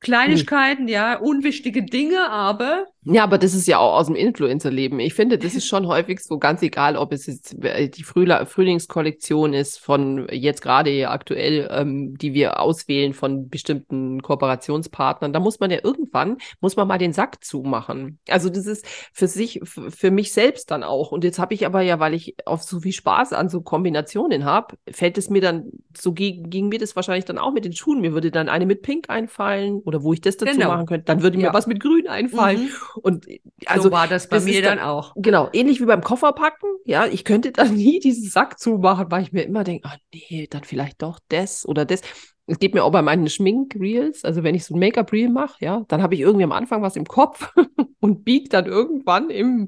[0.01, 0.87] Kleinigkeiten, hm.
[0.87, 4.99] ja, unwichtige Dinge, aber ja, aber das ist ja auch aus dem Influencer-Leben.
[4.99, 8.45] Ich finde, das ist schon häufig so ganz egal, ob es jetzt äh, die Frühla
[8.45, 15.33] Frühlingskollektion ist von jetzt gerade aktuell, ähm, die wir auswählen von bestimmten Kooperationspartnern.
[15.33, 18.19] Da muss man ja irgendwann, muss man mal den Sack zumachen.
[18.29, 21.11] Also das ist für sich, für mich selbst dann auch.
[21.11, 24.45] Und jetzt habe ich aber ja, weil ich auf so viel Spaß an so Kombinationen
[24.45, 27.73] habe, fällt es mir dann, so ging, ging mir das wahrscheinlich dann auch mit den
[27.73, 28.01] Schuhen.
[28.01, 30.69] Mir würde dann eine mit Pink einfallen oder wo ich das dazu genau.
[30.69, 31.05] machen könnte.
[31.05, 31.53] Dann würde mir ja.
[31.53, 32.63] was mit Grün einfallen.
[32.63, 32.96] Mhm.
[32.97, 33.25] Und
[33.65, 35.13] also so war das bei das mir dann, dann, auch.
[35.15, 36.69] Genau, ähnlich wie beim Kofferpacken.
[36.85, 40.47] Ja, ich könnte dann nie diesen Sack zumachen, weil ich mir immer denke, oh nee,
[40.49, 42.01] dann vielleicht doch das oder das.
[42.49, 45.83] Es geht mir auch bei meinen Schminkreels, also wenn ich so ein Make-up-Reel mache, ja,
[45.89, 47.53] dann habe ich irgendwie am Anfang was im Kopf
[47.99, 49.67] und biege dann irgendwann im,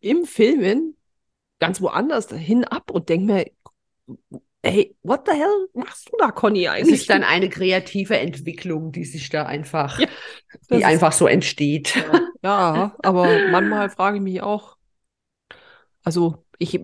[0.00, 0.96] im Filmen
[1.58, 3.46] ganz woanders hin ab und denke mir,
[4.64, 6.94] Ey, what the hell machst du da, Conny eigentlich?
[6.94, 10.06] Es ist dann eine kreative Entwicklung, die sich da einfach, ja,
[10.70, 11.94] die einfach so entsteht.
[11.96, 14.76] Ja, ja, aber manchmal frage ich mich auch,
[16.04, 16.78] also ich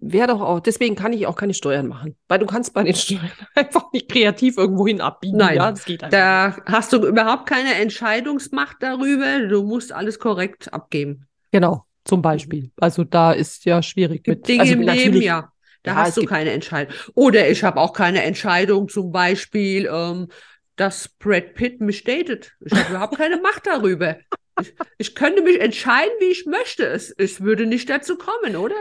[0.00, 2.94] wäre doch auch, deswegen kann ich auch keine Steuern machen, weil du kannst bei den
[2.94, 5.38] Steuern einfach nicht kreativ irgendwo hin abbiegen.
[5.38, 9.46] Nein, ja, das geht einfach da hast du überhaupt keine Entscheidungsmacht darüber.
[9.48, 11.26] Du musst alles korrekt abgeben.
[11.50, 12.70] Genau, zum Beispiel.
[12.76, 14.24] Also da ist ja schwierig.
[14.24, 15.51] Gibt mit, Dinge also im Leben, ja.
[15.82, 16.94] Da ja, hast du keine Entscheidung.
[17.14, 20.28] Oder ich habe auch keine Entscheidung, zum Beispiel, ähm,
[20.76, 22.52] dass Brad Pitt mich datet.
[22.60, 24.16] Ich habe überhaupt keine Macht darüber.
[24.60, 26.86] Ich, ich, könnte mich entscheiden, wie ich möchte.
[26.86, 28.76] Es, es würde nicht dazu kommen, oder?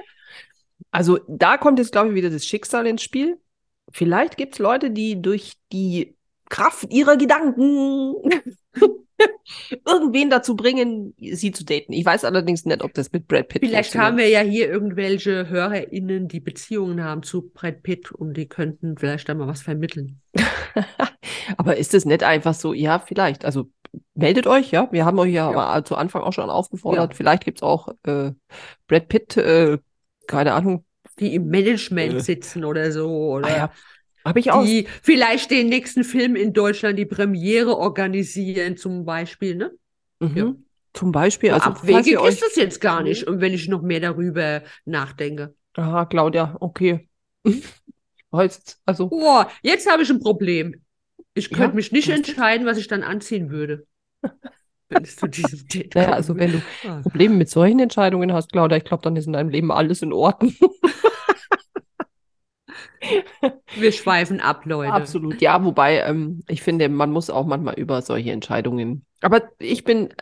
[0.91, 3.37] Also da kommt jetzt, glaube ich, wieder das Schicksal ins Spiel.
[3.91, 6.15] Vielleicht gibt es Leute, die durch die
[6.49, 8.15] Kraft ihrer Gedanken
[9.87, 11.93] irgendwen dazu bringen, sie zu daten.
[11.93, 15.49] Ich weiß allerdings nicht, ob das mit Brad Pitt Vielleicht haben wir ja hier irgendwelche
[15.49, 20.21] HörerInnen, die Beziehungen haben zu Brad Pitt und die könnten vielleicht da mal was vermitteln.
[21.57, 23.45] aber ist es nicht einfach so, ja, vielleicht.
[23.45, 23.69] Also
[24.13, 24.87] meldet euch, ja.
[24.91, 25.83] Wir haben euch ja, ja.
[25.83, 27.11] zu Anfang auch schon aufgefordert.
[27.11, 27.15] Ja.
[27.15, 28.31] Vielleicht gibt es auch äh,
[28.87, 29.77] Brad Pitt, äh,
[30.27, 30.85] keine Ahnung.
[31.19, 33.07] Die im Management sitzen oder so.
[33.07, 33.71] Oder ah, ja.
[34.25, 34.63] Habe ich auch.
[34.63, 39.71] Die vielleicht den nächsten Film in Deutschland die Premiere organisieren, zum Beispiel, ne?
[40.19, 40.37] Mhm.
[40.37, 40.53] Ja.
[40.93, 41.51] Zum Beispiel.
[41.51, 45.55] Also, abwegig ist das jetzt gar nicht, und wenn ich noch mehr darüber nachdenke.
[45.75, 47.07] Aha, Claudia, okay.
[48.31, 49.09] also.
[49.09, 50.81] Oh, jetzt habe ich ein Problem.
[51.33, 51.75] Ich könnte ja?
[51.75, 53.85] mich nicht entscheiden, was ich dann anziehen würde.
[54.91, 56.99] wenn es zu diesem Date naja, also wenn du ah.
[57.01, 60.13] Probleme mit solchen Entscheidungen hast, Claudia, ich glaube, dann ist in deinem Leben alles in
[60.13, 60.53] Ordnung.
[63.75, 64.93] Wir schweifen ab, Leute.
[64.93, 69.05] Absolut, ja, wobei ähm, ich finde, man muss auch manchmal über solche Entscheidungen.
[69.21, 70.13] Aber ich bin,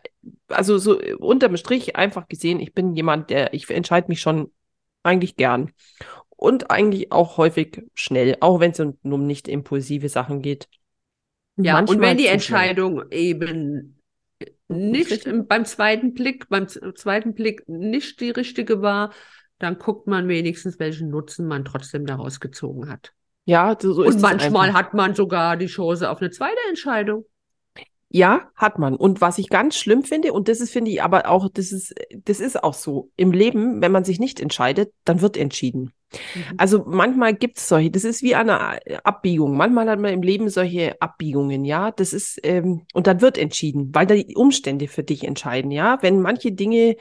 [0.47, 4.51] also so unterm Strich einfach gesehen, ich bin jemand, der, ich entscheide mich schon
[5.03, 5.71] eigentlich gern.
[6.29, 10.69] Und eigentlich auch häufig schnell, auch wenn es um nicht impulsive Sachen geht.
[11.57, 13.19] Ja, manchmal und wenn die Entscheidung schnell.
[13.19, 14.01] eben
[14.69, 19.11] nicht beim zweiten Blick, beim zweiten Blick nicht die richtige war,
[19.59, 23.13] dann guckt man wenigstens, welchen Nutzen man trotzdem daraus gezogen hat.
[23.45, 27.25] Ja, so, ist Und manchmal hat man sogar die Chance auf eine zweite Entscheidung.
[28.11, 28.95] Ja, hat man.
[28.95, 31.93] Und was ich ganz schlimm finde, und das ist, finde ich, aber auch, das ist,
[32.25, 33.11] das ist auch so.
[33.17, 35.93] Im Leben, wenn man sich nicht entscheidet, dann wird entschieden.
[36.33, 36.43] Mhm.
[36.57, 39.55] Also manchmal gibt es solche, das ist wie eine Abbiegung.
[39.55, 41.91] Manchmal hat man im Leben solche Abbiegungen, ja.
[41.91, 45.99] Das ist, ähm, und dann wird entschieden, weil da die Umstände für dich entscheiden, ja.
[46.01, 46.95] Wenn manche Dinge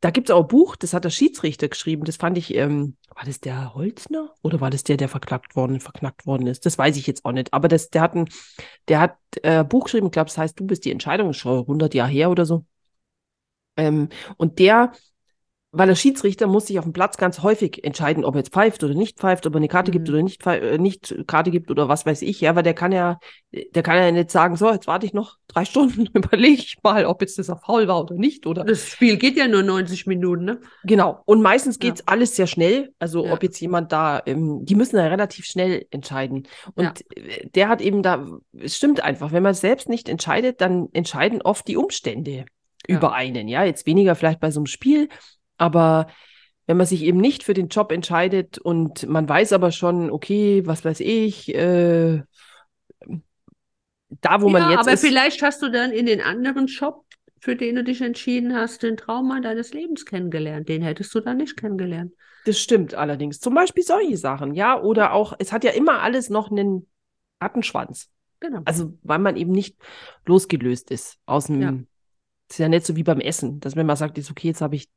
[0.00, 2.04] da gibt es auch ein Buch, das hat der Schiedsrichter geschrieben.
[2.04, 5.80] Das fand ich, ähm, war das der Holzner oder war das der, der verknackt worden,
[5.80, 6.64] verknackt worden ist?
[6.64, 7.52] Das weiß ich jetzt auch nicht.
[7.52, 8.28] Aber das, der hat ein,
[8.88, 11.94] der hat äh, Buch geschrieben, ich glaube, das heißt, du bist die Entscheidung, schon 100
[11.94, 12.64] Jahre her oder so.
[13.76, 14.92] Ähm, und der
[15.72, 18.82] weil der Schiedsrichter muss sich auf dem Platz ganz häufig entscheiden, ob er jetzt pfeift
[18.82, 19.92] oder nicht pfeift, ob er eine Karte mhm.
[19.92, 22.90] gibt oder nicht, äh, nicht Karte gibt oder was weiß ich, ja, weil der kann
[22.90, 23.20] ja,
[23.52, 27.06] der kann ja nicht sagen, so, jetzt warte ich noch drei Stunden, überlege ich mal,
[27.06, 28.64] ob jetzt das auf faul war oder nicht, oder.
[28.64, 30.60] Das Spiel geht ja nur 90 Minuten, ne?
[30.82, 31.22] Genau.
[31.24, 32.06] Und meistens geht's ja.
[32.06, 32.92] alles sehr schnell.
[32.98, 33.32] Also, ja.
[33.32, 36.48] ob jetzt jemand da, ähm, die müssen ja relativ schnell entscheiden.
[36.74, 36.92] Und ja.
[37.14, 38.26] Äh, der hat eben da,
[38.58, 42.44] es stimmt einfach, wenn man selbst nicht entscheidet, dann entscheiden oft die Umstände
[42.88, 43.62] über einen, ja.
[43.62, 45.08] Jetzt weniger vielleicht bei so einem Spiel,
[45.60, 46.08] aber
[46.66, 50.62] wenn man sich eben nicht für den Job entscheidet und man weiß aber schon, okay,
[50.66, 52.22] was weiß ich, äh,
[54.20, 55.00] da wo ja, man jetzt aber ist.
[55.00, 57.04] vielleicht hast du dann in den anderen Job,
[57.40, 60.68] für den du dich entschieden hast, den Trauma deines Lebens kennengelernt.
[60.68, 62.12] Den hättest du dann nicht kennengelernt.
[62.44, 63.40] Das stimmt allerdings.
[63.40, 66.86] Zum Beispiel solche Sachen, ja, oder auch, es hat ja immer alles noch einen
[67.40, 68.10] Rattenschwanz.
[68.40, 68.60] Genau.
[68.64, 69.76] Also, weil man eben nicht
[70.24, 71.60] losgelöst ist aus dem.
[71.60, 71.74] Ja.
[72.48, 74.76] ist ja nicht so wie beim Essen, dass wenn man sagt, ist okay, jetzt habe
[74.76, 74.88] ich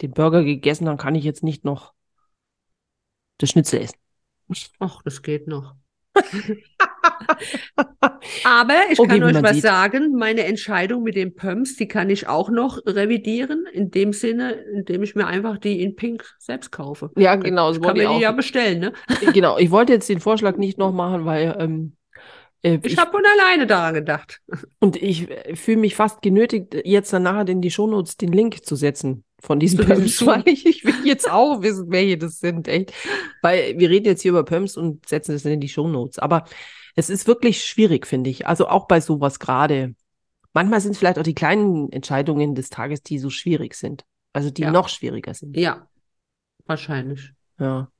[0.00, 1.92] den Burger gegessen, dann kann ich jetzt nicht noch
[3.38, 3.98] das Schnitzel essen.
[4.78, 5.74] Ach, das geht noch.
[8.44, 9.62] Aber ich okay, kann euch was sieht.
[9.62, 14.52] sagen, meine Entscheidung mit den Pumps, die kann ich auch noch revidieren, in dem Sinne,
[14.52, 17.10] indem ich mir einfach die in Pink selbst kaufe.
[17.16, 17.72] Ja, genau.
[17.72, 18.92] So kann mir die ja bestellen, ne?
[19.32, 21.96] Genau, ich wollte jetzt den Vorschlag nicht noch machen, weil ähm,
[22.62, 24.40] äh, ich, ich habe von alleine daran gedacht.
[24.80, 28.64] Und ich äh, fühle mich fast genötigt, jetzt dann nachher in die Shownotes den Link
[28.64, 32.68] zu setzen von diesen Pumps, weil ich, ich will jetzt auch wissen, welche das sind,
[32.68, 32.92] echt.
[33.42, 36.18] Weil wir reden jetzt hier über Pumps und setzen das in die Shownotes.
[36.18, 36.44] Aber
[36.96, 38.46] es ist wirklich schwierig, finde ich.
[38.46, 39.94] Also auch bei sowas gerade.
[40.52, 44.04] Manchmal sind es vielleicht auch die kleinen Entscheidungen des Tages, die so schwierig sind.
[44.32, 44.70] Also die ja.
[44.70, 45.56] noch schwieriger sind.
[45.56, 45.88] Ja,
[46.66, 47.32] wahrscheinlich.
[47.60, 47.90] Ja.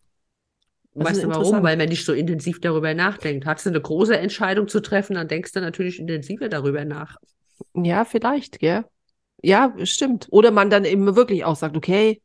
[0.95, 1.63] weißt du warum?
[1.63, 3.47] Weil man nicht so intensiv darüber nachdenkt.
[3.47, 7.17] Hast du eine große Entscheidung zu treffen, dann denkst du natürlich intensiver darüber nach.
[7.75, 8.85] Ja, vielleicht, gell?
[9.43, 10.27] Ja, stimmt.
[10.31, 12.21] Oder man dann eben wirklich auch sagt, okay,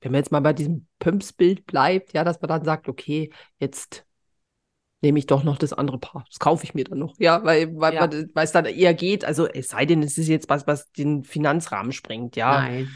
[0.00, 4.04] wenn man jetzt mal bei diesem Pumps-Bild bleibt, ja, dass man dann sagt, okay, jetzt
[5.02, 6.24] nehme ich doch noch das andere Paar.
[6.28, 7.14] Das kaufe ich mir dann noch.
[7.18, 8.06] Ja, weil, weil, ja.
[8.06, 9.24] Man, weil es dann eher geht.
[9.24, 12.60] Also es sei denn, es ist jetzt was, was den Finanzrahmen sprengt, ja.
[12.60, 12.88] Nein.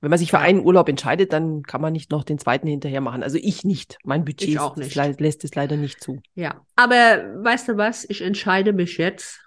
[0.00, 3.00] Wenn man sich für einen Urlaub entscheidet, dann kann man nicht noch den zweiten hinterher
[3.00, 3.22] machen.
[3.22, 3.96] Also ich nicht.
[4.04, 4.58] Mein Budget
[5.18, 6.20] lässt es leider nicht zu.
[6.34, 8.04] Ja, aber weißt du was?
[8.10, 9.40] Ich entscheide mich jetzt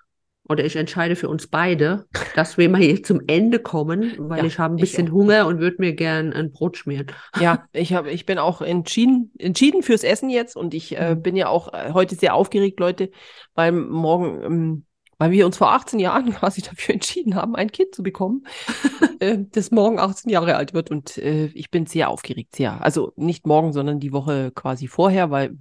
[0.49, 4.45] oder ich entscheide für uns beide, dass wir mal hier zum Ende kommen, weil ja,
[4.45, 7.07] ich habe ein bisschen Hunger und würde mir gern ein Brot schmieren.
[7.39, 11.21] Ja, ich habe, ich bin auch entschieden, entschieden fürs Essen jetzt und ich äh, mhm.
[11.21, 13.11] bin ja auch äh, heute sehr aufgeregt, Leute,
[13.53, 14.83] weil morgen ähm,
[15.19, 18.45] weil wir uns vor 18 Jahren quasi dafür entschieden haben, ein Kind zu bekommen,
[19.19, 20.91] äh, das morgen 18 Jahre alt wird.
[20.91, 22.81] Und äh, ich bin sehr aufgeregt, sehr.
[22.83, 25.57] Also nicht morgen, sondern die Woche quasi vorher, weil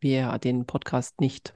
[0.00, 1.52] wir den Podcast nicht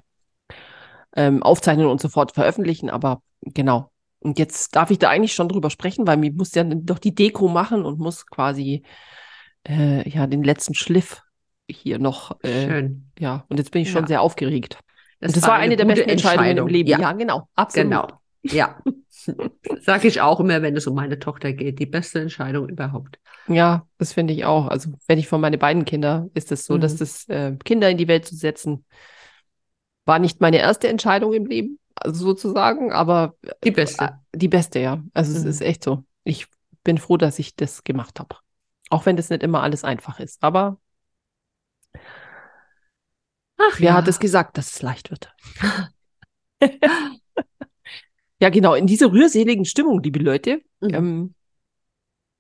[1.17, 2.91] ähm, aufzeichnen und sofort veröffentlichen.
[2.91, 3.91] Aber genau.
[4.21, 7.15] Und jetzt darf ich da eigentlich schon drüber sprechen, weil mir muss ja doch die
[7.15, 8.83] Deko machen und muss quasi
[9.69, 11.23] äh, ja den letzten Schliff
[11.71, 12.41] hier noch.
[12.43, 13.11] Äh, Schön.
[13.19, 14.09] Ja, und jetzt bin ich schon Ja.
[14.09, 14.79] sehr aufgeregt.
[15.21, 16.89] Das, das war, eine, der gute besten Entscheidungen im Leben.
[16.89, 17.49] Ja, Ja, genau.
[17.55, 17.91] Absolut.
[17.91, 18.09] genau.
[18.43, 18.79] Ja.
[19.83, 21.79] Sag ich auch immer, wenn es um meine Tochter geht.
[21.79, 23.19] Die beste Entscheidung überhaupt.
[23.49, 24.69] Ja, das finde ich auch.
[24.69, 26.99] Also, wenn ich von meine beiden Kinder, ist es so, dass Mhm.
[26.99, 28.85] das äh, Kinder in die Welt zu setzen,
[30.07, 33.35] war nicht meine erste Entscheidung im Leben, also sozusagen, aber
[33.65, 34.05] Die beste.
[34.07, 35.03] äh, die beste, ja.
[35.13, 35.51] Also, es Mhm.
[35.51, 36.05] ist echt so.
[36.25, 36.47] Ich
[36.85, 38.37] bin froh, dass ich das gemacht habe.
[38.89, 40.43] Auch wenn das nicht immer alles einfach ist.
[40.43, 40.79] Aber
[43.59, 43.95] Ach wer ja.
[43.95, 45.35] hat es gesagt, dass es leicht wird?
[48.41, 48.75] ja, genau.
[48.75, 50.95] In dieser rührseligen Stimmung, liebe Leute, Mhm.
[50.95, 51.35] ähm,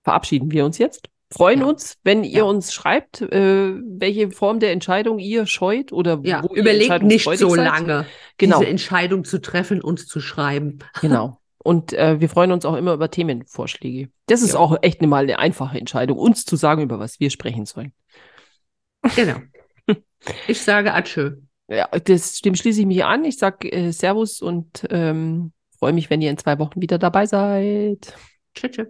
[0.05, 1.09] verabschieden wir uns jetzt.
[1.33, 1.67] Freuen Ja.
[1.67, 2.45] uns, wenn ihr Ja.
[2.45, 7.25] uns schreibt, äh, welche Form der Entscheidung ihr scheut oder Ja, wo ihr überlegt nicht
[7.39, 7.65] so seid.
[7.65, 8.07] lange,
[8.39, 10.79] Genau, diese Entscheidung zu treffen, uns zu schreiben.
[11.01, 11.39] genau.
[11.59, 14.09] Und äh, wir freuen uns auch immer über Themenvorschläge.
[14.27, 14.61] Das ist Ja.
[14.61, 17.93] auch echt mal eine einfache Entscheidung, uns zu sagen, über was wir sprechen sollen.
[19.17, 19.39] Genau.
[20.49, 21.33] Ich sage Adieu.
[21.69, 23.25] Ja, das, dem schließe ich mich an.
[23.25, 27.27] Ich sage äh, Servus und ähm, freue mich, wenn ihr in zwei Wochen wieder dabei
[27.27, 28.15] seid.
[28.55, 28.87] Tschüss.